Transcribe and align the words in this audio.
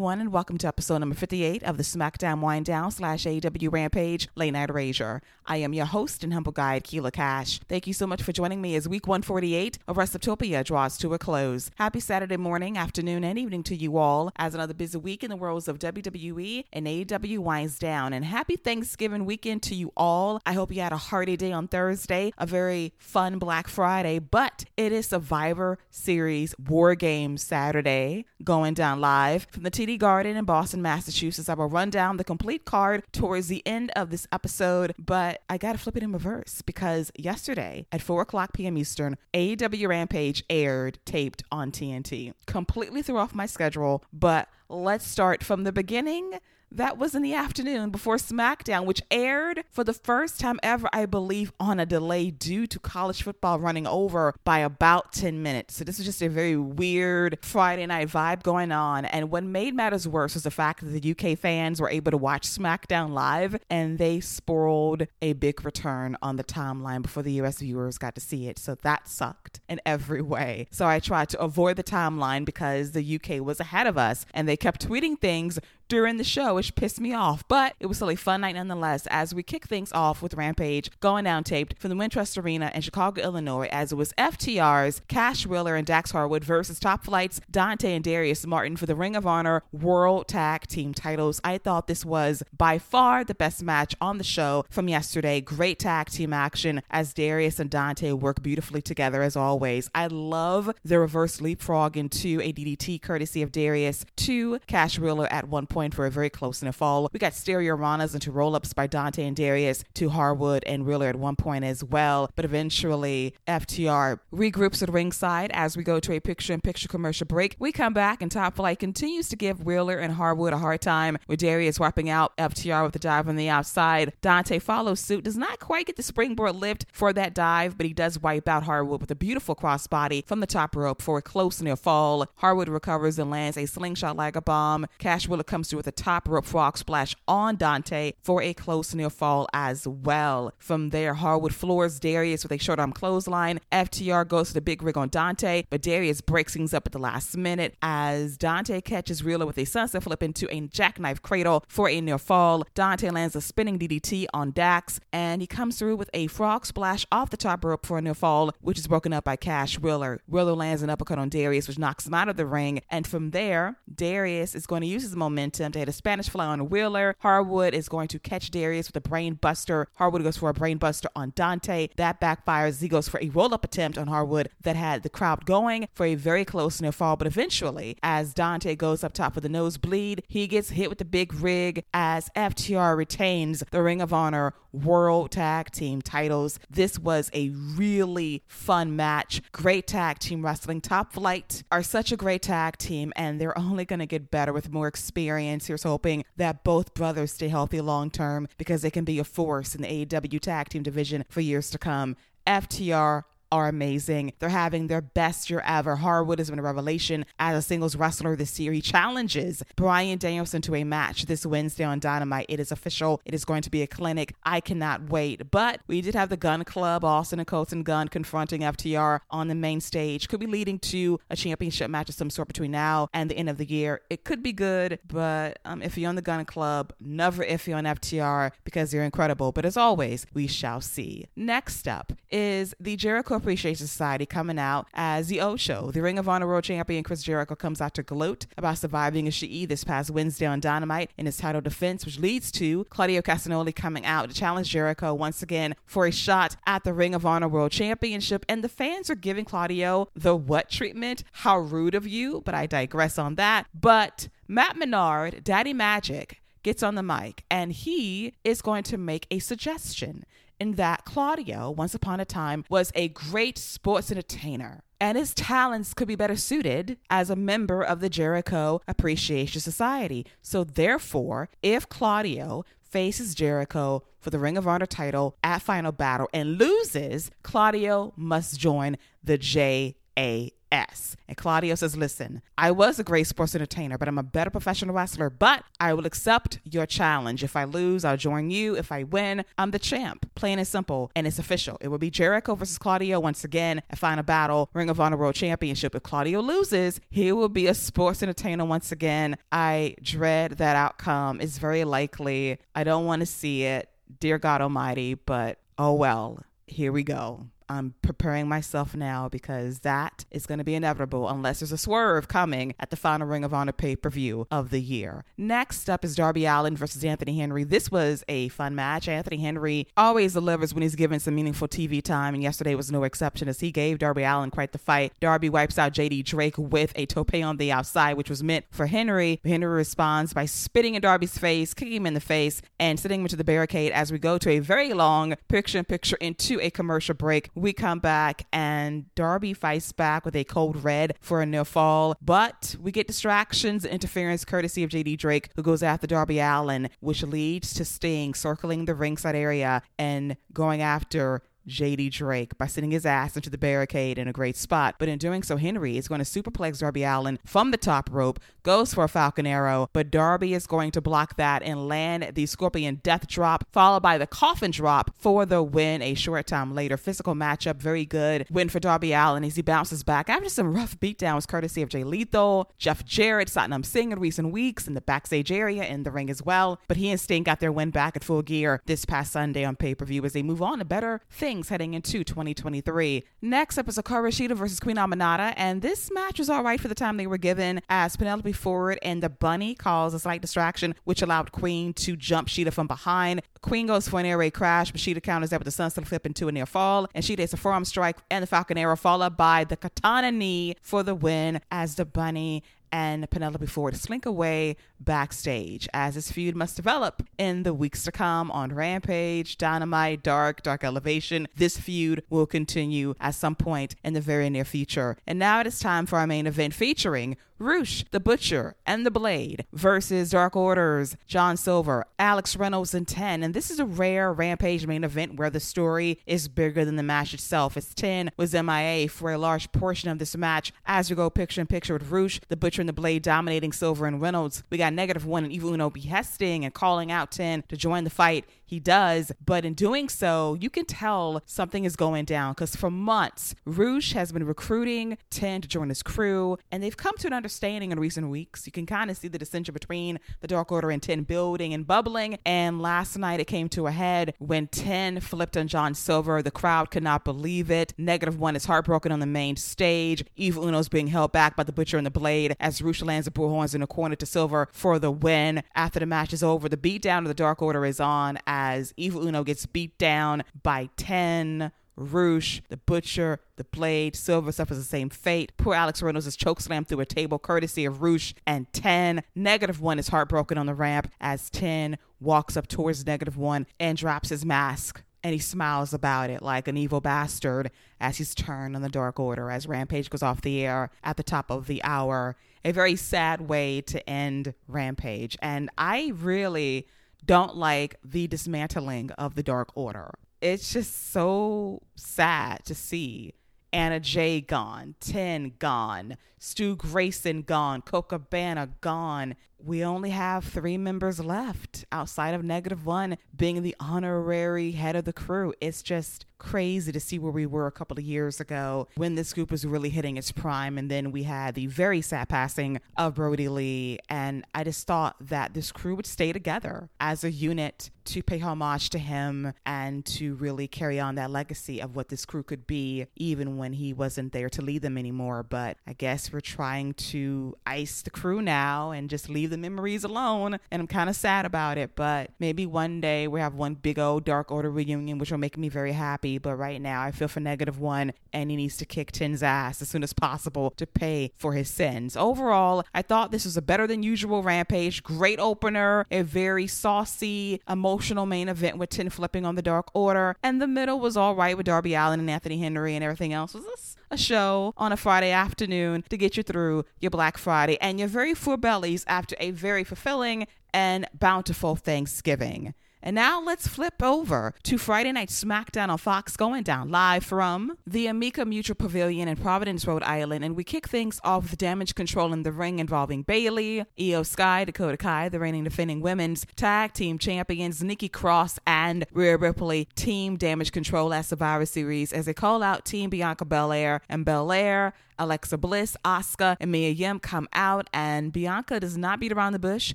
Everyone, 0.00 0.20
and 0.22 0.32
welcome 0.32 0.56
to 0.56 0.66
episode 0.66 0.96
number 0.96 1.14
58 1.14 1.62
of 1.62 1.76
the 1.76 1.82
SmackDown 1.82 2.40
WineDown 2.40 2.90
slash 2.90 3.24
AEW 3.24 3.70
Rampage 3.70 4.30
Late 4.34 4.52
Night 4.52 4.70
Rager. 4.70 5.20
I 5.44 5.58
am 5.58 5.74
your 5.74 5.84
host 5.84 6.24
and 6.24 6.32
humble 6.32 6.52
guide, 6.52 6.84
Keila 6.84 7.12
Cash. 7.12 7.60
Thank 7.68 7.86
you 7.86 7.92
so 7.92 8.06
much 8.06 8.22
for 8.22 8.32
joining 8.32 8.62
me 8.62 8.76
as 8.76 8.88
week 8.88 9.06
148 9.06 9.78
of 9.86 9.96
WrestleTopia 9.96 10.64
draws 10.64 10.96
to 10.96 11.12
a 11.12 11.18
close. 11.18 11.70
Happy 11.74 12.00
Saturday 12.00 12.38
morning, 12.38 12.78
afternoon, 12.78 13.24
and 13.24 13.38
evening 13.38 13.62
to 13.64 13.76
you 13.76 13.98
all 13.98 14.32
as 14.36 14.54
another 14.54 14.72
busy 14.72 14.96
week 14.96 15.22
in 15.22 15.28
the 15.28 15.36
worlds 15.36 15.68
of 15.68 15.78
WWE 15.78 16.64
and 16.72 16.86
AEW 16.86 17.40
winds 17.40 17.78
down. 17.78 18.14
And 18.14 18.24
happy 18.24 18.56
Thanksgiving 18.56 19.26
weekend 19.26 19.62
to 19.64 19.74
you 19.74 19.92
all. 19.98 20.40
I 20.46 20.54
hope 20.54 20.72
you 20.72 20.80
had 20.80 20.92
a 20.94 20.96
hearty 20.96 21.36
day 21.36 21.52
on 21.52 21.68
Thursday, 21.68 22.32
a 22.38 22.46
very 22.46 22.94
fun 22.96 23.38
Black 23.38 23.68
Friday, 23.68 24.18
but 24.18 24.64
it 24.78 24.92
is 24.92 25.08
Survivor 25.08 25.78
Series 25.90 26.54
War 26.58 26.94
Games 26.94 27.42
Saturday 27.42 28.24
going 28.42 28.72
down 28.72 29.02
live 29.02 29.46
from 29.50 29.64
the 29.64 29.70
TD 29.70 29.89
Garden 29.96 30.36
in 30.36 30.44
Boston, 30.44 30.82
Massachusetts. 30.82 31.48
I 31.48 31.54
will 31.54 31.68
run 31.68 31.90
down 31.90 32.16
the 32.16 32.24
complete 32.24 32.64
card 32.64 33.02
towards 33.12 33.48
the 33.48 33.66
end 33.66 33.90
of 33.96 34.10
this 34.10 34.26
episode, 34.32 34.94
but 34.98 35.42
I 35.48 35.58
got 35.58 35.72
to 35.72 35.78
flip 35.78 35.96
it 35.96 36.02
in 36.02 36.12
reverse 36.12 36.62
because 36.62 37.10
yesterday 37.16 37.86
at 37.92 38.02
4 38.02 38.22
o'clock 38.22 38.52
p.m. 38.52 38.76
Eastern, 38.78 39.16
AEW 39.34 39.88
Rampage 39.88 40.44
aired 40.50 40.98
taped 41.04 41.42
on 41.50 41.70
TNT. 41.70 42.32
Completely 42.46 43.02
threw 43.02 43.18
off 43.18 43.34
my 43.34 43.46
schedule, 43.46 44.02
but 44.12 44.48
let's 44.68 45.06
start 45.06 45.42
from 45.42 45.64
the 45.64 45.72
beginning 45.72 46.38
that 46.72 46.98
was 46.98 47.14
in 47.14 47.22
the 47.22 47.34
afternoon 47.34 47.90
before 47.90 48.16
SmackDown, 48.16 48.84
which 48.84 49.02
aired 49.10 49.64
for 49.70 49.84
the 49.84 49.92
first 49.92 50.38
time 50.38 50.60
ever, 50.62 50.88
I 50.92 51.06
believe, 51.06 51.52
on 51.58 51.80
a 51.80 51.86
delay 51.86 52.30
due 52.30 52.66
to 52.68 52.78
college 52.78 53.22
football 53.22 53.58
running 53.58 53.86
over 53.86 54.34
by 54.44 54.60
about 54.60 55.12
10 55.12 55.42
minutes. 55.42 55.74
So 55.76 55.84
this 55.84 55.98
was 55.98 56.06
just 56.06 56.22
a 56.22 56.28
very 56.28 56.56
weird 56.56 57.38
Friday 57.42 57.86
night 57.86 58.08
vibe 58.08 58.42
going 58.42 58.72
on. 58.72 59.04
And 59.04 59.30
what 59.30 59.44
made 59.44 59.74
matters 59.74 60.06
worse 60.06 60.34
was 60.34 60.44
the 60.44 60.50
fact 60.50 60.80
that 60.80 60.90
the 60.90 61.10
UK 61.10 61.38
fans 61.38 61.80
were 61.80 61.90
able 61.90 62.10
to 62.12 62.16
watch 62.16 62.48
SmackDown 62.48 63.10
live 63.10 63.58
and 63.68 63.98
they 63.98 64.20
spoiled 64.20 65.06
a 65.22 65.32
big 65.34 65.64
return 65.64 66.16
on 66.22 66.36
the 66.36 66.44
timeline 66.44 67.02
before 67.02 67.22
the 67.22 67.32
US 67.42 67.58
viewers 67.58 67.98
got 67.98 68.14
to 68.14 68.20
see 68.20 68.46
it. 68.46 68.58
So 68.58 68.76
that 68.76 69.08
sucked 69.08 69.60
in 69.68 69.80
every 69.84 70.22
way. 70.22 70.68
So 70.70 70.86
I 70.86 71.00
tried 71.00 71.30
to 71.30 71.40
avoid 71.40 71.76
the 71.76 71.84
timeline 71.84 72.44
because 72.44 72.92
the 72.92 73.16
UK 73.16 73.44
was 73.44 73.60
ahead 73.60 73.86
of 73.86 73.98
us 73.98 74.24
and 74.32 74.48
they 74.48 74.56
kept 74.56 74.86
tweeting 74.86 75.18
things 75.20 75.58
during 75.90 76.16
the 76.16 76.24
show, 76.24 76.54
which 76.54 76.74
pissed 76.76 77.00
me 77.00 77.12
off. 77.12 77.46
But 77.48 77.74
it 77.80 77.86
was 77.86 77.98
still 77.98 78.10
a 78.10 78.16
fun 78.16 78.40
night 78.40 78.54
nonetheless 78.54 79.06
as 79.08 79.34
we 79.34 79.42
kick 79.42 79.66
things 79.66 79.92
off 79.92 80.22
with 80.22 80.34
Rampage 80.34 80.88
going 81.00 81.24
down 81.24 81.44
taped 81.44 81.74
from 81.78 81.90
the 81.90 81.96
Wintrust 81.96 82.42
Arena 82.42 82.70
in 82.74 82.80
Chicago, 82.80 83.20
Illinois, 83.20 83.68
as 83.72 83.92
it 83.92 83.96
was 83.96 84.12
FTR's 84.14 85.02
Cash 85.08 85.46
Wheeler 85.46 85.74
and 85.74 85.86
Dax 85.86 86.12
Harwood 86.12 86.44
versus 86.44 86.78
Top 86.78 87.04
Flight's 87.04 87.40
Dante 87.50 87.94
and 87.94 88.04
Darius 88.04 88.46
Martin 88.46 88.76
for 88.76 88.86
the 88.86 88.94
Ring 88.94 89.16
of 89.16 89.26
Honor 89.26 89.64
World 89.72 90.28
Tag 90.28 90.68
Team 90.68 90.94
titles. 90.94 91.40
I 91.42 91.58
thought 91.58 91.88
this 91.88 92.04
was 92.04 92.44
by 92.56 92.78
far 92.78 93.24
the 93.24 93.34
best 93.34 93.62
match 93.62 93.96
on 94.00 94.18
the 94.18 94.24
show 94.24 94.64
from 94.70 94.88
yesterday. 94.88 95.40
Great 95.40 95.80
tag 95.80 96.08
team 96.08 96.32
action 96.32 96.82
as 96.88 97.12
Darius 97.12 97.58
and 97.58 97.68
Dante 97.68 98.12
work 98.12 98.42
beautifully 98.42 98.80
together 98.80 99.22
as 99.22 99.34
always. 99.34 99.90
I 99.92 100.06
love 100.06 100.72
the 100.84 101.00
reverse 101.00 101.40
leapfrog 101.40 101.96
into 101.96 102.40
a 102.42 102.52
DDT 102.52 103.02
courtesy 103.02 103.42
of 103.42 103.50
Darius 103.50 104.06
to 104.16 104.60
Cash 104.68 104.96
Wheeler 105.00 105.26
at 105.32 105.48
one 105.48 105.66
point 105.66 105.79
for 105.88 106.04
a 106.04 106.10
very 106.10 106.28
close 106.28 106.60
fall. 106.72 107.08
We 107.12 107.18
got 107.18 107.32
stereo 107.32 107.76
ranas 107.76 108.12
into 108.12 108.30
roll 108.30 108.54
ups 108.54 108.72
by 108.72 108.86
Dante 108.86 109.24
and 109.24 109.34
Darius 109.34 109.82
to 109.94 110.10
Harwood 110.10 110.62
and 110.66 110.84
Wheeler 110.84 111.06
at 111.06 111.16
one 111.16 111.36
point 111.36 111.64
as 111.64 111.82
well. 111.82 112.30
But 112.36 112.44
eventually, 112.44 113.34
FTR 113.48 114.20
regroups 114.32 114.82
at 114.82 114.92
ringside 114.92 115.50
as 115.52 115.76
we 115.76 115.82
go 115.82 116.00
to 116.00 116.12
a 116.12 116.20
picture 116.20 116.52
in 116.52 116.60
picture 116.60 116.88
commercial 116.88 117.26
break. 117.26 117.56
We 117.58 117.72
come 117.72 117.94
back 117.94 118.20
and 118.20 118.30
Top 118.30 118.56
Flight 118.56 118.78
continues 118.78 119.28
to 119.30 119.36
give 119.36 119.64
Wheeler 119.64 119.98
and 119.98 120.14
Harwood 120.14 120.52
a 120.52 120.58
hard 120.58 120.82
time 120.82 121.18
with 121.26 121.40
Darius 121.40 121.80
wiping 121.80 122.10
out 122.10 122.36
FTR 122.36 122.84
with 122.84 122.96
a 122.96 122.98
dive 122.98 123.28
on 123.28 123.36
the 123.36 123.48
outside. 123.48 124.12
Dante 124.20 124.58
follows 124.58 125.00
suit, 125.00 125.24
does 125.24 125.38
not 125.38 125.60
quite 125.60 125.86
get 125.86 125.96
the 125.96 126.02
springboard 126.02 126.56
lift 126.56 126.86
for 126.92 127.12
that 127.12 127.34
dive, 127.34 127.76
but 127.76 127.86
he 127.86 127.92
does 127.94 128.18
wipe 128.18 128.48
out 128.48 128.64
Harwood 128.64 129.00
with 129.00 129.10
a 129.10 129.14
beautiful 129.14 129.56
crossbody 129.56 130.26
from 130.26 130.40
the 130.40 130.46
top 130.46 130.76
rope 130.76 131.00
for 131.00 131.18
a 131.18 131.22
close 131.22 131.62
near 131.62 131.76
fall. 131.76 132.26
Harwood 132.36 132.68
recovers 132.68 133.18
and 133.18 133.30
lands 133.30 133.56
a 133.56 133.66
slingshot 133.66 134.16
like 134.16 134.36
a 134.36 134.42
bomb. 134.42 134.86
Cash 134.98 135.28
Wheeler 135.28 135.44
comes 135.44 135.69
with 135.76 135.86
a 135.86 135.92
top 135.92 136.28
rope 136.28 136.44
frog 136.44 136.78
splash 136.78 137.14
on 137.28 137.56
Dante 137.56 138.12
for 138.22 138.42
a 138.42 138.54
close 138.54 138.94
near 138.94 139.10
fall 139.10 139.48
as 139.52 139.86
well. 139.86 140.52
From 140.58 140.90
there, 140.90 141.14
Harwood 141.14 141.54
floors 141.54 142.00
Darius 142.00 142.42
with 142.42 142.52
a 142.52 142.58
short 142.58 142.78
arm 142.78 142.92
clothesline. 142.92 143.60
FTR 143.72 144.26
goes 144.26 144.48
to 144.48 144.54
the 144.54 144.60
big 144.60 144.82
rig 144.82 144.96
on 144.96 145.08
Dante, 145.08 145.64
but 145.70 145.82
Darius 145.82 146.20
breaks 146.20 146.54
things 146.54 146.74
up 146.74 146.86
at 146.86 146.92
the 146.92 146.98
last 146.98 147.36
minute 147.36 147.76
as 147.82 148.36
Dante 148.36 148.80
catches 148.80 149.22
Wheeler 149.22 149.46
with 149.46 149.58
a 149.58 149.64
sunset 149.64 150.02
flip 150.02 150.22
into 150.22 150.52
a 150.54 150.60
jackknife 150.68 151.22
cradle 151.22 151.64
for 151.68 151.88
a 151.88 152.00
near 152.00 152.18
fall. 152.18 152.64
Dante 152.74 153.10
lands 153.10 153.36
a 153.36 153.40
spinning 153.40 153.78
DDT 153.78 154.26
on 154.32 154.50
Dax, 154.50 155.00
and 155.12 155.40
he 155.40 155.46
comes 155.46 155.78
through 155.78 155.96
with 155.96 156.10
a 156.14 156.26
frog 156.28 156.66
splash 156.66 157.06
off 157.12 157.30
the 157.30 157.36
top 157.36 157.64
rope 157.64 157.86
for 157.86 157.98
a 157.98 158.02
near 158.02 158.14
fall, 158.14 158.50
which 158.60 158.78
is 158.78 158.86
broken 158.86 159.12
up 159.12 159.24
by 159.24 159.36
Cash 159.36 159.78
Wheeler. 159.78 160.20
Wheeler 160.26 160.54
lands 160.54 160.82
an 160.82 160.90
uppercut 160.90 161.18
on 161.18 161.28
Darius, 161.28 161.68
which 161.68 161.78
knocks 161.78 162.06
him 162.06 162.14
out 162.14 162.28
of 162.28 162.36
the 162.36 162.46
ring, 162.46 162.80
and 162.90 163.06
from 163.06 163.30
there, 163.30 163.76
Darius 163.92 164.54
is 164.54 164.66
going 164.66 164.82
to 164.82 164.88
use 164.88 165.02
his 165.02 165.16
momentum 165.16 165.59
attempt 165.60 165.76
at 165.76 165.88
a 165.88 165.92
Spanish 165.92 166.28
fly 166.30 166.46
on 166.46 166.58
a 166.58 166.64
Wheeler. 166.64 167.14
Harwood 167.18 167.74
is 167.74 167.88
going 167.88 168.08
to 168.08 168.18
catch 168.18 168.50
Darius 168.50 168.88
with 168.88 168.96
a 168.96 169.08
brain 169.08 169.34
buster. 169.34 169.88
Harwood 169.96 170.22
goes 170.22 170.38
for 170.38 170.48
a 170.48 170.54
brain 170.54 170.78
buster 170.78 171.10
on 171.14 171.32
Dante. 171.36 171.88
That 171.96 172.18
backfires. 172.18 172.80
He 172.80 172.88
goes 172.88 173.08
for 173.08 173.20
a 173.20 173.28
roll 173.28 173.52
up 173.52 173.62
attempt 173.62 173.98
on 173.98 174.06
Harwood 174.06 174.48
that 174.62 174.76
had 174.76 175.02
the 175.02 175.10
crowd 175.10 175.44
going 175.44 175.88
for 175.92 176.06
a 176.06 176.14
very 176.14 176.46
close 176.46 176.80
near 176.80 176.92
fall. 176.92 177.16
But 177.16 177.26
eventually, 177.26 177.98
as 178.02 178.32
Dante 178.32 178.74
goes 178.74 179.04
up 179.04 179.12
top 179.12 179.34
with 179.34 179.44
a 179.44 179.50
nosebleed, 179.50 180.22
he 180.28 180.46
gets 180.46 180.70
hit 180.70 180.88
with 180.88 180.98
the 180.98 181.04
big 181.04 181.34
rig 181.34 181.84
as 181.92 182.30
FTR 182.34 182.96
retains 182.96 183.62
the 183.70 183.82
Ring 183.82 184.00
of 184.00 184.14
Honor 184.14 184.54
World 184.72 185.30
Tag 185.30 185.70
Team 185.70 186.02
titles. 186.02 186.58
This 186.68 186.98
was 186.98 187.30
a 187.32 187.50
really 187.50 188.42
fun 188.46 188.96
match. 188.96 189.42
Great 189.52 189.86
tag 189.86 190.18
team 190.18 190.44
wrestling. 190.44 190.80
Top 190.80 191.12
Flight 191.12 191.62
are 191.70 191.82
such 191.82 192.12
a 192.12 192.16
great 192.16 192.42
tag 192.42 192.76
team, 192.78 193.12
and 193.16 193.40
they're 193.40 193.56
only 193.58 193.84
going 193.84 194.00
to 194.00 194.06
get 194.06 194.30
better 194.30 194.52
with 194.52 194.72
more 194.72 194.88
experience. 194.88 195.66
Here's 195.66 195.82
hoping 195.82 196.24
that 196.36 196.64
both 196.64 196.94
brothers 196.94 197.32
stay 197.32 197.48
healthy 197.48 197.80
long 197.80 198.10
term 198.10 198.48
because 198.58 198.82
they 198.82 198.90
can 198.90 199.04
be 199.04 199.18
a 199.18 199.24
force 199.24 199.74
in 199.74 199.82
the 199.82 200.06
AEW 200.06 200.40
tag 200.40 200.68
team 200.68 200.82
division 200.82 201.24
for 201.28 201.40
years 201.40 201.70
to 201.70 201.78
come. 201.78 202.16
FTR 202.46 203.24
are 203.52 203.68
amazing. 203.68 204.32
They're 204.38 204.48
having 204.48 204.86
their 204.86 205.00
best 205.00 205.50
year 205.50 205.62
ever. 205.64 205.96
Harwood 205.96 206.38
has 206.38 206.50
been 206.50 206.58
a 206.58 206.62
revelation 206.62 207.26
as 207.38 207.58
a 207.58 207.62
singles 207.62 207.96
wrestler 207.96 208.36
this 208.36 208.58
year. 208.60 208.72
He 208.72 208.80
challenges 208.80 209.62
Bryan 209.76 210.18
Danielson 210.18 210.62
to 210.62 210.74
a 210.74 210.84
match 210.84 211.26
this 211.26 211.44
Wednesday 211.44 211.84
on 211.84 211.98
Dynamite. 211.98 212.46
It 212.48 212.60
is 212.60 212.72
official. 212.72 213.20
It 213.24 213.34
is 213.34 213.44
going 213.44 213.62
to 213.62 213.70
be 213.70 213.82
a 213.82 213.86
clinic. 213.86 214.34
I 214.44 214.60
cannot 214.60 215.10
wait. 215.10 215.50
But 215.50 215.80
we 215.86 216.00
did 216.00 216.14
have 216.14 216.28
the 216.28 216.36
Gunn 216.36 216.64
Club, 216.64 217.04
Austin 217.04 217.38
and 217.38 217.46
Colton 217.46 217.82
Gunn 217.82 218.08
confronting 218.08 218.60
FTR 218.60 219.20
on 219.30 219.48
the 219.48 219.54
main 219.54 219.80
stage. 219.80 220.28
Could 220.28 220.40
be 220.40 220.46
leading 220.46 220.78
to 220.80 221.18
a 221.28 221.36
championship 221.36 221.90
match 221.90 222.08
of 222.08 222.14
some 222.14 222.30
sort 222.30 222.48
between 222.48 222.70
now 222.70 223.08
and 223.12 223.30
the 223.30 223.36
end 223.36 223.48
of 223.48 223.58
the 223.58 223.64
year. 223.64 224.00
It 224.10 224.24
could 224.24 224.42
be 224.42 224.52
good, 224.52 224.98
but 225.06 225.58
um, 225.64 225.82
if 225.82 225.98
you're 225.98 226.08
on 226.08 226.14
the 226.14 226.22
Gunn 226.22 226.44
Club, 226.44 226.92
never 227.00 227.42
if 227.42 227.66
you're 227.66 227.78
on 227.78 227.84
FTR 227.84 228.52
because 228.64 228.90
they're 228.90 229.02
incredible. 229.02 229.52
But 229.52 229.64
as 229.64 229.76
always, 229.76 230.26
we 230.34 230.46
shall 230.46 230.80
see. 230.80 231.26
Next 231.34 231.88
up 231.88 232.12
is 232.30 232.74
the 232.78 232.96
Jericho 232.96 233.39
Appreciation 233.40 233.86
Society 233.86 234.26
coming 234.26 234.58
out 234.58 234.86
as 234.92 235.28
the 235.28 235.40
O 235.40 235.56
Show. 235.56 235.90
The 235.90 236.02
Ring 236.02 236.18
of 236.18 236.28
Honor 236.28 236.46
World 236.46 236.62
Champion 236.62 237.02
Chris 237.02 237.22
Jericho 237.22 237.54
comes 237.54 237.80
out 237.80 237.94
to 237.94 238.02
gloat 238.02 238.44
about 238.58 238.76
surviving 238.76 239.24
Ishii 239.24 239.66
this 239.66 239.82
past 239.82 240.10
Wednesday 240.10 240.44
on 240.44 240.60
Dynamite 240.60 241.10
in 241.16 241.24
his 241.24 241.38
title 241.38 241.62
defense, 241.62 242.04
which 242.04 242.18
leads 242.18 242.52
to 242.52 242.84
Claudio 242.84 243.22
Castagnoli 243.22 243.74
coming 243.74 244.04
out 244.04 244.28
to 244.28 244.34
challenge 244.34 244.68
Jericho 244.68 245.14
once 245.14 245.42
again 245.42 245.74
for 245.86 246.06
a 246.06 246.12
shot 246.12 246.56
at 246.66 246.84
the 246.84 246.92
Ring 246.92 247.14
of 247.14 247.24
Honor 247.24 247.48
World 247.48 247.72
Championship. 247.72 248.44
And 248.46 248.62
the 248.62 248.68
fans 248.68 249.08
are 249.08 249.14
giving 249.14 249.46
Claudio 249.46 250.08
the 250.14 250.36
what 250.36 250.68
treatment? 250.68 251.24
How 251.32 251.58
rude 251.58 251.94
of 251.94 252.06
you, 252.06 252.42
but 252.44 252.54
I 252.54 252.66
digress 252.66 253.18
on 253.18 253.36
that. 253.36 253.66
But 253.74 254.28
Matt 254.46 254.76
Menard, 254.76 255.42
Daddy 255.42 255.72
Magic, 255.72 256.42
gets 256.62 256.82
on 256.82 256.94
the 256.94 257.02
mic 257.02 257.44
and 257.50 257.72
he 257.72 258.34
is 258.44 258.60
going 258.60 258.82
to 258.82 258.98
make 258.98 259.26
a 259.30 259.38
suggestion 259.38 260.26
in 260.60 260.72
that 260.72 261.04
Claudio, 261.04 261.70
once 261.70 261.94
upon 261.94 262.20
a 262.20 262.24
time, 262.24 262.64
was 262.68 262.92
a 262.94 263.08
great 263.08 263.58
sports 263.58 264.10
entertainer 264.12 264.84
and 265.00 265.16
his 265.16 265.32
talents 265.32 265.94
could 265.94 266.06
be 266.06 266.14
better 266.14 266.36
suited 266.36 266.98
as 267.08 267.30
a 267.30 267.36
member 267.36 267.82
of 267.82 268.00
the 268.00 268.10
Jericho 268.10 268.82
Appreciation 268.86 269.60
Society. 269.60 270.26
So, 270.42 270.62
therefore, 270.62 271.48
if 271.62 271.88
Claudio 271.88 272.64
faces 272.82 273.34
Jericho 273.34 274.02
for 274.18 274.30
the 274.30 274.38
Ring 274.38 274.58
of 274.58 274.68
Honor 274.68 274.86
title 274.86 275.36
at 275.42 275.62
Final 275.62 275.92
Battle 275.92 276.28
and 276.34 276.58
loses, 276.58 277.30
Claudio 277.42 278.12
must 278.16 278.60
join 278.60 278.98
the 279.24 279.38
JAS. 279.38 280.50
S. 280.72 281.16
And 281.28 281.36
Claudio 281.36 281.74
says, 281.74 281.96
Listen, 281.96 282.42
I 282.58 282.70
was 282.70 282.98
a 282.98 283.04
great 283.04 283.26
sports 283.26 283.54
entertainer, 283.54 283.98
but 283.98 284.08
I'm 284.08 284.18
a 284.18 284.22
better 284.22 284.50
professional 284.50 284.94
wrestler. 284.94 285.30
But 285.30 285.64
I 285.78 285.94
will 285.94 286.06
accept 286.06 286.58
your 286.64 286.86
challenge. 286.86 287.44
If 287.44 287.56
I 287.56 287.64
lose, 287.64 288.04
I'll 288.04 288.16
join 288.16 288.50
you. 288.50 288.76
If 288.76 288.90
I 288.92 289.04
win, 289.04 289.44
I'm 289.58 289.70
the 289.70 289.78
champ. 289.78 290.28
Plain 290.34 290.58
and 290.58 290.66
simple. 290.66 291.10
And 291.14 291.26
it's 291.26 291.38
official. 291.38 291.78
It 291.80 291.88
will 291.88 291.98
be 291.98 292.10
Jericho 292.10 292.54
versus 292.54 292.78
Claudio 292.78 293.20
once 293.20 293.44
again 293.44 293.82
a 293.90 293.96
Final 293.96 294.24
Battle, 294.24 294.70
Ring 294.72 294.90
of 294.90 295.00
Honor 295.00 295.16
World 295.16 295.34
Championship. 295.34 295.94
If 295.94 296.02
Claudio 296.02 296.40
loses, 296.40 297.00
he 297.10 297.32
will 297.32 297.48
be 297.48 297.66
a 297.66 297.74
sports 297.74 298.22
entertainer 298.22 298.64
once 298.64 298.92
again. 298.92 299.36
I 299.52 299.96
dread 300.02 300.52
that 300.52 300.76
outcome. 300.76 301.40
It's 301.40 301.58
very 301.58 301.84
likely. 301.84 302.58
I 302.74 302.84
don't 302.84 303.06
want 303.06 303.20
to 303.20 303.26
see 303.26 303.64
it. 303.64 303.88
Dear 304.18 304.38
God 304.38 304.60
Almighty, 304.60 305.14
but 305.14 305.58
oh 305.78 305.94
well. 305.94 306.44
Here 306.66 306.92
we 306.92 307.02
go. 307.02 307.46
I'm 307.70 307.94
preparing 308.02 308.48
myself 308.48 308.96
now 308.96 309.28
because 309.28 309.80
that 309.80 310.24
is 310.32 310.44
going 310.44 310.58
to 310.58 310.64
be 310.64 310.74
inevitable 310.74 311.28
unless 311.28 311.60
there's 311.60 311.70
a 311.70 311.78
swerve 311.78 312.26
coming 312.26 312.74
at 312.80 312.90
the 312.90 312.96
final 312.96 313.28
Ring 313.28 313.44
of 313.44 313.54
Honor 313.54 313.70
pay 313.70 313.94
per 313.94 314.10
view 314.10 314.48
of 314.50 314.70
the 314.70 314.80
year. 314.80 315.24
Next 315.38 315.88
up 315.88 316.04
is 316.04 316.16
Darby 316.16 316.46
Allin 316.46 316.76
versus 316.76 317.04
Anthony 317.04 317.38
Henry. 317.38 317.62
This 317.62 317.88
was 317.88 318.24
a 318.28 318.48
fun 318.48 318.74
match. 318.74 319.06
Anthony 319.06 319.36
Henry 319.36 319.86
always 319.96 320.32
delivers 320.32 320.74
when 320.74 320.82
he's 320.82 320.96
given 320.96 321.20
some 321.20 321.36
meaningful 321.36 321.68
TV 321.68 322.02
time, 322.02 322.34
and 322.34 322.42
yesterday 322.42 322.74
was 322.74 322.90
no 322.90 323.04
exception 323.04 323.46
as 323.48 323.60
he 323.60 323.70
gave 323.70 324.00
Darby 324.00 324.24
Allin 324.24 324.50
quite 324.50 324.72
the 324.72 324.78
fight. 324.78 325.12
Darby 325.20 325.48
wipes 325.48 325.78
out 325.78 325.92
JD 325.92 326.24
Drake 326.24 326.58
with 326.58 326.92
a 326.96 327.06
tope 327.06 327.34
on 327.34 327.56
the 327.56 327.70
outside, 327.70 328.16
which 328.16 328.28
was 328.28 328.42
meant 328.42 328.64
for 328.72 328.86
Henry. 328.86 329.40
Henry 329.44 329.72
responds 329.72 330.34
by 330.34 330.44
spitting 330.44 330.96
in 330.96 331.02
Darby's 331.02 331.38
face, 331.38 331.72
kicking 331.72 331.98
him 331.98 332.06
in 332.06 332.14
the 332.14 332.20
face, 332.20 332.62
and 332.80 332.98
sitting 332.98 333.20
him 333.20 333.28
to 333.28 333.36
the 333.36 333.44
barricade 333.44 333.92
as 333.92 334.10
we 334.10 334.18
go 334.18 334.38
to 334.38 334.50
a 334.50 334.58
very 334.58 334.92
long 334.92 335.36
picture 335.46 335.78
in 335.78 335.84
picture 335.84 336.16
into 336.16 336.58
a 336.60 336.70
commercial 336.70 337.14
break 337.14 337.48
we 337.60 337.72
come 337.72 337.98
back 337.98 338.46
and 338.52 339.14
Darby 339.14 339.52
fights 339.52 339.92
back 339.92 340.24
with 340.24 340.34
a 340.34 340.44
Code 340.44 340.82
Red 340.82 341.14
for 341.20 341.42
a 341.42 341.46
near 341.46 341.64
fall, 341.64 342.16
but 342.22 342.74
we 342.80 342.90
get 342.90 343.06
distractions 343.06 343.84
and 343.84 343.92
interference 343.92 344.44
courtesy 344.44 344.82
of 344.82 344.90
JD 344.90 345.18
Drake, 345.18 345.50
who 345.56 345.62
goes 345.62 345.82
after 345.82 346.06
Darby 346.06 346.40
Allin, 346.40 346.88
which 347.00 347.22
leads 347.22 347.74
to 347.74 347.84
Sting 347.84 348.34
circling 348.34 348.86
the 348.86 348.94
ringside 348.94 349.34
area 349.34 349.82
and 349.98 350.36
going 350.52 350.80
after 350.80 351.42
JD 351.68 352.10
Drake 352.12 352.56
by 352.58 352.66
sending 352.66 352.90
his 352.90 353.06
ass 353.06 353.36
into 353.36 353.50
the 353.50 353.58
barricade 353.58 354.18
in 354.18 354.28
a 354.28 354.32
great 354.32 354.56
spot. 354.56 354.96
But 354.98 355.08
in 355.08 355.18
doing 355.18 355.42
so, 355.42 355.56
Henry 355.56 355.96
is 355.96 356.08
going 356.08 356.22
to 356.22 356.24
superplex 356.24 356.80
Darby 356.80 357.04
Allin 357.04 357.38
from 357.44 357.70
the 357.70 357.76
top 357.76 358.08
rope, 358.12 358.40
goes 358.62 358.94
for 358.94 359.04
a 359.04 359.08
Falcon 359.08 359.46
Arrow, 359.46 359.88
but 359.92 360.10
Darby 360.10 360.54
is 360.54 360.66
going 360.66 360.90
to 360.92 361.00
block 361.00 361.36
that 361.36 361.62
and 361.62 361.88
land 361.88 362.32
the 362.34 362.46
Scorpion 362.46 363.00
Death 363.02 363.26
Drop, 363.26 363.64
followed 363.72 364.02
by 364.02 364.18
the 364.18 364.26
Coffin 364.26 364.70
Drop 364.70 365.12
for 365.16 365.46
the 365.46 365.62
win 365.62 366.02
a 366.02 366.14
short 366.14 366.46
time 366.46 366.74
later. 366.74 366.96
Physical 366.96 367.34
matchup, 367.34 367.76
very 367.76 368.04
good 368.04 368.46
win 368.50 368.68
for 368.68 368.80
Darby 368.80 369.12
Allin 369.12 369.44
as 369.44 369.56
he 369.56 369.62
bounces 369.62 370.02
back 370.02 370.28
after 370.28 370.48
some 370.48 370.74
rough 370.74 370.98
beatdowns 370.98 371.46
courtesy 371.46 371.82
of 371.82 371.88
Jay 371.88 372.04
Lethal, 372.04 372.70
Jeff 372.78 373.04
Jarrett, 373.04 373.48
Satnam 373.48 373.84
Singh 373.84 374.12
in 374.12 374.18
recent 374.18 374.52
weeks 374.52 374.86
in 374.86 374.94
the 374.94 375.00
backstage 375.00 375.52
area 375.52 375.84
in 375.84 376.02
the 376.02 376.10
ring 376.10 376.30
as 376.30 376.42
well. 376.42 376.80
But 376.88 376.96
he 376.96 377.10
and 377.10 377.20
Sting 377.20 377.42
got 377.42 377.60
their 377.60 377.72
win 377.72 377.90
back 377.90 378.16
at 378.16 378.24
full 378.24 378.42
gear 378.42 378.80
this 378.86 379.04
past 379.04 379.32
Sunday 379.32 379.64
on 379.64 379.76
pay 379.76 379.94
per 379.94 380.04
view 380.04 380.24
as 380.24 380.32
they 380.32 380.42
move 380.42 380.62
on 380.62 380.78
to 380.78 380.84
better 380.84 381.20
things 381.30 381.49
things 381.50 381.68
heading 381.68 381.94
into 381.94 382.22
2023. 382.22 383.24
Next 383.42 383.76
up 383.76 383.88
is 383.88 383.98
Hikaru 383.98 384.28
Shida 384.28 384.54
versus 384.54 384.78
Queen 384.78 384.94
Aminata, 384.94 385.52
and 385.56 385.82
this 385.82 386.08
match 386.12 386.38
was 386.38 386.48
all 386.48 386.62
right 386.62 386.80
for 386.80 386.86
the 386.86 386.94
time 386.94 387.16
they 387.16 387.26
were 387.26 387.38
given 387.38 387.80
as 387.88 388.14
Penelope 388.14 388.52
Ford 388.52 389.00
and 389.02 389.20
the 389.20 389.28
Bunny 389.28 389.74
cause 389.74 390.14
a 390.14 390.20
slight 390.20 390.42
distraction, 390.42 390.94
which 391.02 391.22
allowed 391.22 391.50
Queen 391.50 391.92
to 391.94 392.14
jump 392.14 392.46
Shida 392.46 392.72
from 392.72 392.86
behind. 392.86 393.42
Queen 393.62 393.88
goes 393.88 394.06
for 394.06 394.20
an 394.20 394.26
air 394.26 394.38
raid 394.38 394.52
crash, 394.52 394.92
but 394.92 395.00
Shida 395.00 395.20
counters 395.20 395.50
that 395.50 395.58
with 395.58 395.64
the 395.64 395.72
sunset 395.72 396.06
flip 396.06 396.24
into 396.24 396.46
a 396.46 396.52
near 396.52 396.66
fall, 396.66 397.08
and 397.16 397.24
Shida 397.24 397.40
hits 397.40 397.52
a 397.52 397.56
forearm 397.56 397.84
strike 397.84 398.18
and 398.30 398.44
the 398.44 398.46
Falcon 398.46 398.78
Arrow, 398.78 398.94
followed 398.94 399.36
by 399.36 399.64
the 399.64 399.76
Katana 399.76 400.30
knee 400.30 400.76
for 400.80 401.02
the 401.02 401.16
win 401.16 401.60
as 401.72 401.96
the 401.96 402.04
Bunny 402.04 402.62
and 402.92 403.28
Penelope 403.30 403.66
Ford 403.66 403.96
slink 403.96 404.26
away 404.26 404.76
backstage 404.98 405.88
as 405.92 406.14
this 406.14 406.30
feud 406.30 406.56
must 406.56 406.76
develop 406.76 407.22
in 407.38 407.62
the 407.62 407.74
weeks 407.74 408.04
to 408.04 408.12
come 408.12 408.50
on 408.50 408.72
Rampage, 408.74 409.56
Dynamite, 409.58 410.22
Dark, 410.22 410.62
Dark 410.62 410.84
Elevation. 410.84 411.48
This 411.56 411.78
feud 411.78 412.22
will 412.30 412.46
continue 412.46 413.14
at 413.20 413.34
some 413.34 413.54
point 413.54 413.94
in 414.04 414.14
the 414.14 414.20
very 414.20 414.50
near 414.50 414.64
future. 414.64 415.16
And 415.26 415.38
now 415.38 415.60
it 415.60 415.66
is 415.66 415.78
time 415.78 416.06
for 416.06 416.18
our 416.18 416.26
main 416.26 416.46
event 416.46 416.74
featuring 416.74 417.36
Rush, 417.60 418.06
the 418.10 418.20
Butcher, 418.20 418.74
and 418.86 419.04
the 419.04 419.10
Blade 419.10 419.66
versus 419.74 420.30
Dark 420.30 420.56
Order's 420.56 421.18
John 421.26 421.58
Silver, 421.58 422.06
Alex 422.18 422.56
Reynolds, 422.56 422.94
and 422.94 423.06
10. 423.06 423.42
And 423.42 423.52
this 423.52 423.70
is 423.70 423.78
a 423.78 423.84
rare 423.84 424.32
Rampage 424.32 424.86
main 424.86 425.04
event 425.04 425.34
where 425.34 425.50
the 425.50 425.60
story 425.60 426.18
is 426.24 426.48
bigger 426.48 426.86
than 426.86 426.96
the 426.96 427.02
match 427.02 427.34
itself. 427.34 427.76
As 427.76 427.94
10 427.94 428.30
was 428.38 428.54
MIA 428.54 429.10
for 429.10 429.30
a 429.30 429.36
large 429.36 429.70
portion 429.72 430.08
of 430.08 430.18
this 430.18 430.34
match. 430.34 430.72
As 430.86 431.10
we 431.10 431.16
go 431.16 431.28
picture 431.28 431.60
in 431.60 431.66
picture 431.66 431.92
with 431.92 432.10
Rush, 432.10 432.40
the 432.48 432.56
Butcher, 432.56 432.80
and 432.80 432.88
the 432.88 432.94
Blade 432.94 433.22
dominating 433.22 433.72
Silver 433.72 434.06
and 434.06 434.22
Reynolds, 434.22 434.62
we 434.70 434.78
got 434.78 434.94
negative 434.94 435.26
one 435.26 435.44
and 435.44 435.52
Evil 435.52 435.74
Uno 435.74 435.90
behesting 435.90 436.64
and 436.64 436.72
calling 436.72 437.12
out 437.12 437.30
10 437.30 437.64
to 437.68 437.76
join 437.76 438.04
the 438.04 438.10
fight 438.10 438.46
he 438.70 438.78
does. 438.78 439.32
But 439.44 439.64
in 439.64 439.74
doing 439.74 440.08
so, 440.08 440.56
you 440.60 440.70
can 440.70 440.84
tell 440.84 441.42
something 441.44 441.84
is 441.84 441.96
going 441.96 442.24
down 442.24 442.52
because 442.52 442.76
for 442.76 442.88
months, 442.88 443.56
Rush 443.66 444.12
has 444.12 444.30
been 444.30 444.46
recruiting 444.46 445.18
10 445.30 445.62
to 445.62 445.68
join 445.68 445.88
his 445.88 446.04
crew, 446.04 446.56
and 446.70 446.80
they've 446.80 446.96
come 446.96 447.16
to 447.18 447.26
an 447.26 447.32
understanding 447.32 447.90
in 447.90 447.98
recent 447.98 448.30
weeks. 448.30 448.66
You 448.66 448.72
can 448.72 448.86
kind 448.86 449.10
of 449.10 449.16
see 449.16 449.26
the 449.26 449.38
dissension 449.38 449.72
between 449.72 450.20
the 450.40 450.46
Dark 450.46 450.70
Order 450.70 450.92
and 450.92 451.02
10 451.02 451.24
building 451.24 451.74
and 451.74 451.84
bubbling. 451.84 452.38
And 452.46 452.80
last 452.80 453.18
night 453.18 453.40
it 453.40 453.46
came 453.46 453.68
to 453.70 453.88
a 453.88 453.90
head 453.90 454.34
when 454.38 454.68
10 454.68 455.18
flipped 455.18 455.56
on 455.56 455.66
John 455.66 455.94
Silver. 455.94 456.40
The 456.40 456.52
crowd 456.52 456.92
could 456.92 457.02
not 457.02 457.24
believe 457.24 457.72
it. 457.72 457.92
Negative 457.98 458.38
one 458.38 458.54
is 458.54 458.66
heartbroken 458.66 459.10
on 459.10 459.18
the 459.18 459.26
main 459.26 459.56
stage. 459.56 460.24
Evil 460.36 460.64
Uno's 460.64 460.88
being 460.88 461.08
held 461.08 461.32
back 461.32 461.56
by 461.56 461.64
the 461.64 461.72
Butcher 461.72 461.98
and 461.98 462.06
the 462.06 462.10
Blade 462.10 462.54
as 462.60 462.80
Rush 462.80 463.02
lands 463.02 463.24
the 463.24 463.32
bullhorns 463.32 463.74
in 463.74 463.80
the 463.80 463.88
corner 463.88 464.14
to 464.14 464.26
Silver 464.26 464.68
for 464.70 465.00
the 465.00 465.10
win. 465.10 465.64
After 465.74 465.98
the 465.98 466.06
match 466.06 466.32
is 466.32 466.44
over, 466.44 466.68
the 466.68 466.76
beatdown 466.76 467.22
of 467.22 467.28
the 467.28 467.34
Dark 467.34 467.60
Order 467.60 467.84
is 467.84 467.98
on 467.98 468.38
as 468.46 468.59
Evil 468.96 469.26
Uno 469.26 469.44
gets 469.44 469.66
beat 469.66 469.96
down 469.98 470.44
by 470.62 470.90
10. 470.96 471.72
Rush, 471.96 472.62
the 472.68 472.78
Butcher, 472.78 473.40
the 473.56 473.64
Blade, 473.64 474.16
Silver 474.16 474.52
suffers 474.52 474.78
the 474.78 474.84
same 474.84 475.10
fate. 475.10 475.52
Poor 475.58 475.74
Alex 475.74 476.02
Reynolds 476.02 476.26
is 476.26 476.36
chokeslammed 476.36 476.86
through 476.86 477.00
a 477.00 477.06
table 477.06 477.38
courtesy 477.38 477.84
of 477.84 478.00
Rush 478.00 478.34
and 478.46 478.72
10. 478.72 479.22
Negative 479.34 479.78
1 479.78 479.98
is 479.98 480.08
heartbroken 480.08 480.56
on 480.56 480.64
the 480.64 480.74
ramp 480.74 481.12
as 481.20 481.50
10 481.50 481.98
walks 482.18 482.56
up 482.56 482.68
towards 482.68 483.06
Negative 483.06 483.36
1 483.36 483.66
and 483.78 483.98
drops 483.98 484.30
his 484.30 484.46
mask. 484.46 485.02
And 485.22 485.34
he 485.34 485.38
smiles 485.38 485.92
about 485.92 486.30
it 486.30 486.40
like 486.40 486.66
an 486.68 486.78
evil 486.78 487.02
bastard 487.02 487.70
as 488.00 488.16
he's 488.16 488.34
turned 488.34 488.74
on 488.74 488.80
the 488.80 488.88
Dark 488.88 489.20
Order 489.20 489.50
as 489.50 489.66
Rampage 489.66 490.08
goes 490.08 490.22
off 490.22 490.40
the 490.40 490.64
air 490.64 490.90
at 491.04 491.18
the 491.18 491.22
top 491.22 491.50
of 491.50 491.66
the 491.66 491.84
hour. 491.84 492.36
A 492.64 492.72
very 492.72 492.96
sad 492.96 493.42
way 493.42 493.82
to 493.82 494.08
end 494.08 494.54
Rampage. 494.66 495.36
And 495.42 495.68
I 495.76 496.12
really 496.14 496.86
don't 497.24 497.56
like 497.56 497.96
the 498.04 498.26
dismantling 498.26 499.10
of 499.12 499.34
the 499.34 499.42
Dark 499.42 499.70
Order. 499.74 500.14
It's 500.40 500.72
just 500.72 501.12
so 501.12 501.82
sad 501.96 502.64
to 502.64 502.74
see 502.74 503.34
Anna 503.72 504.00
Jay 504.00 504.40
gone, 504.40 504.94
10 505.00 505.54
gone, 505.58 506.16
Stu 506.38 506.76
Grayson 506.76 507.42
gone, 507.42 507.82
Colt 507.82 508.08
Cabana 508.08 508.70
gone. 508.80 509.36
We 509.62 509.84
only 509.84 510.10
have 510.10 510.44
three 510.44 510.78
members 510.78 511.20
left 511.20 511.84
outside 511.92 512.34
of 512.34 512.42
Negative 512.42 512.86
One 512.86 513.18
being 513.36 513.62
the 513.62 513.76
honorary 513.78 514.72
head 514.72 514.96
of 514.96 515.04
the 515.04 515.12
crew. 515.12 515.52
It's 515.60 515.82
just 515.82 516.24
crazy 516.38 516.90
to 516.90 516.98
see 516.98 517.18
where 517.18 517.30
we 517.30 517.44
were 517.44 517.66
a 517.66 517.72
couple 517.72 517.98
of 517.98 518.04
years 518.04 518.40
ago 518.40 518.88
when 518.96 519.14
this 519.14 519.34
group 519.34 519.50
was 519.50 519.66
really 519.66 519.90
hitting 519.90 520.16
its 520.16 520.32
prime. 520.32 520.78
And 520.78 520.90
then 520.90 521.12
we 521.12 521.24
had 521.24 521.54
the 521.54 521.66
very 521.66 522.00
sad 522.00 522.30
passing 522.30 522.80
of 522.96 523.16
Brodie 523.16 523.48
Lee. 523.48 523.98
And 524.08 524.44
I 524.54 524.64
just 524.64 524.86
thought 524.86 525.16
that 525.20 525.52
this 525.52 525.70
crew 525.70 525.94
would 525.96 526.06
stay 526.06 526.32
together 526.32 526.88
as 526.98 527.22
a 527.22 527.30
unit 527.30 527.90
to 528.06 528.22
pay 528.22 528.38
homage 528.38 528.90
to 528.90 528.98
him 528.98 529.52
and 529.66 530.04
to 530.04 530.34
really 530.36 530.66
carry 530.66 530.98
on 530.98 531.14
that 531.16 531.30
legacy 531.30 531.80
of 531.80 531.94
what 531.94 532.08
this 532.08 532.24
crew 532.24 532.42
could 532.42 532.66
be, 532.66 533.06
even 533.16 533.58
when 533.58 533.74
he 533.74 533.92
wasn't 533.92 534.32
there 534.32 534.48
to 534.48 534.62
lead 534.62 534.82
them 534.82 534.96
anymore. 534.96 535.42
But 535.42 535.76
I 535.86 535.92
guess 535.92 536.32
we're 536.32 536.40
trying 536.40 536.94
to 536.94 537.54
ice 537.66 538.02
the 538.02 538.10
crew 538.10 538.40
now 538.40 538.90
and 538.90 539.10
just 539.10 539.28
leave 539.28 539.49
the 539.50 539.58
memories 539.58 540.04
alone. 540.04 540.58
And 540.70 540.80
I'm 540.80 540.86
kind 540.86 541.10
of 541.10 541.16
sad 541.16 541.44
about 541.44 541.78
it. 541.78 541.92
But 541.94 542.30
maybe 542.38 542.66
one 542.66 543.00
day 543.00 543.28
we 543.28 543.40
have 543.40 543.54
one 543.54 543.74
big 543.74 543.98
old 543.98 544.24
Dark 544.24 544.50
Order 544.50 544.70
reunion, 544.70 545.18
which 545.18 545.30
will 545.30 545.38
make 545.38 545.58
me 545.58 545.68
very 545.68 545.92
happy 545.92 546.30
but 546.38 546.56
right 546.56 546.80
now 546.80 547.02
I 547.02 547.10
feel 547.10 547.28
for 547.28 547.40
negative 547.40 547.78
one, 547.78 548.12
and 548.32 548.50
he 548.50 548.56
needs 548.56 548.76
to 548.78 548.86
kick 548.86 549.12
Ten's 549.12 549.42
ass 549.42 549.82
as 549.82 549.88
soon 549.88 550.02
as 550.02 550.12
possible 550.12 550.70
to 550.76 550.86
pay 550.86 551.32
for 551.36 551.52
his 551.52 551.68
sins. 551.68 552.16
Overall, 552.16 552.84
I 552.94 553.02
thought 553.02 553.30
this 553.30 553.44
was 553.44 553.56
a 553.56 553.62
better 553.62 553.86
than 553.86 554.02
usual 554.02 554.42
Rampage. 554.42 555.02
Great 555.02 555.38
opener, 555.38 556.06
a 556.10 556.22
very 556.22 556.66
saucy, 556.66 557.60
emotional 557.68 558.26
main 558.26 558.48
event 558.48 558.78
with 558.78 558.90
Ten 558.90 559.10
flipping 559.10 559.44
on 559.44 559.54
the 559.54 559.62
Dark 559.62 559.90
Order, 559.94 560.36
and 560.42 560.60
the 560.60 560.66
middle 560.66 560.98
was 560.98 561.16
all 561.16 561.34
right 561.34 561.56
with 561.56 561.66
Darby 561.66 561.94
Allin 561.94 562.20
and 562.20 562.30
Anthony 562.30 562.58
Henry, 562.58 562.94
and 562.94 563.04
everything 563.04 563.32
else 563.32 563.54
was 563.54 563.96
a 564.10 564.16
show 564.16 564.74
on 564.76 564.92
a 564.92 564.96
Friday 564.96 565.30
afternoon 565.30 566.04
to 566.08 566.16
get 566.16 566.36
you 566.36 566.42
through 566.42 566.84
your 567.00 567.10
Black 567.10 567.38
Friday 567.38 567.78
and 567.80 567.98
your 567.98 568.08
very 568.08 568.34
full 568.34 568.56
bellies 568.56 569.04
after 569.06 569.36
a 569.38 569.52
very 569.52 569.84
fulfilling 569.84 570.46
and 570.74 571.06
bountiful 571.14 571.76
Thanksgiving. 571.76 572.74
And 573.02 573.14
now 573.14 573.40
let's 573.40 573.66
flip 573.66 574.02
over 574.02 574.54
to 574.64 574.76
Friday 574.76 575.12
Night 575.12 575.28
SmackDown 575.28 575.88
on 575.88 575.98
Fox, 575.98 576.36
going 576.36 576.62
down 576.62 576.90
live 576.90 577.24
from 577.24 577.76
the 577.86 578.06
Amica 578.06 578.44
Mutual 578.44 578.74
Pavilion 578.74 579.26
in 579.26 579.36
Providence, 579.36 579.86
Rhode 579.86 580.02
Island. 580.02 580.44
And 580.44 580.54
we 580.54 580.64
kick 580.64 580.86
things 580.88 581.18
off 581.24 581.50
with 581.50 581.58
damage 581.58 581.94
control 581.94 582.32
in 582.32 582.42
the 582.42 582.52
ring 582.52 582.78
involving 582.78 583.22
Bayley, 583.22 583.84
Iyo 583.98 584.24
Sky, 584.26 584.64
Dakota 584.64 584.96
Kai, 584.96 585.28
the 585.30 585.38
reigning 585.38 585.64
defending 585.64 586.00
women's 586.00 586.46
tag 586.56 586.92
team 586.92 587.18
champions, 587.18 587.82
Nikki 587.82 588.08
Cross, 588.08 588.58
and 588.66 589.06
Rhea 589.12 589.36
Ripley, 589.36 589.88
team 589.94 590.36
damage 590.36 590.72
control 590.72 591.14
at 591.14 591.24
Survivor 591.24 591.66
Series 591.66 592.12
as 592.12 592.26
they 592.26 592.34
call 592.34 592.62
out 592.62 592.84
Team 592.84 593.08
Bianca 593.10 593.44
Belair 593.44 594.02
and 594.08 594.24
Belair 594.24 594.92
Alexa 595.20 595.58
Bliss, 595.58 595.96
Asuka, 596.04 596.56
and 596.58 596.72
Mia 596.72 596.90
Yim 596.90 597.20
come 597.20 597.48
out, 597.52 597.88
and 597.92 598.32
Bianca 598.32 598.80
does 598.80 598.96
not 598.96 599.20
beat 599.20 599.32
around 599.32 599.52
the 599.52 599.58
bush 599.58 599.92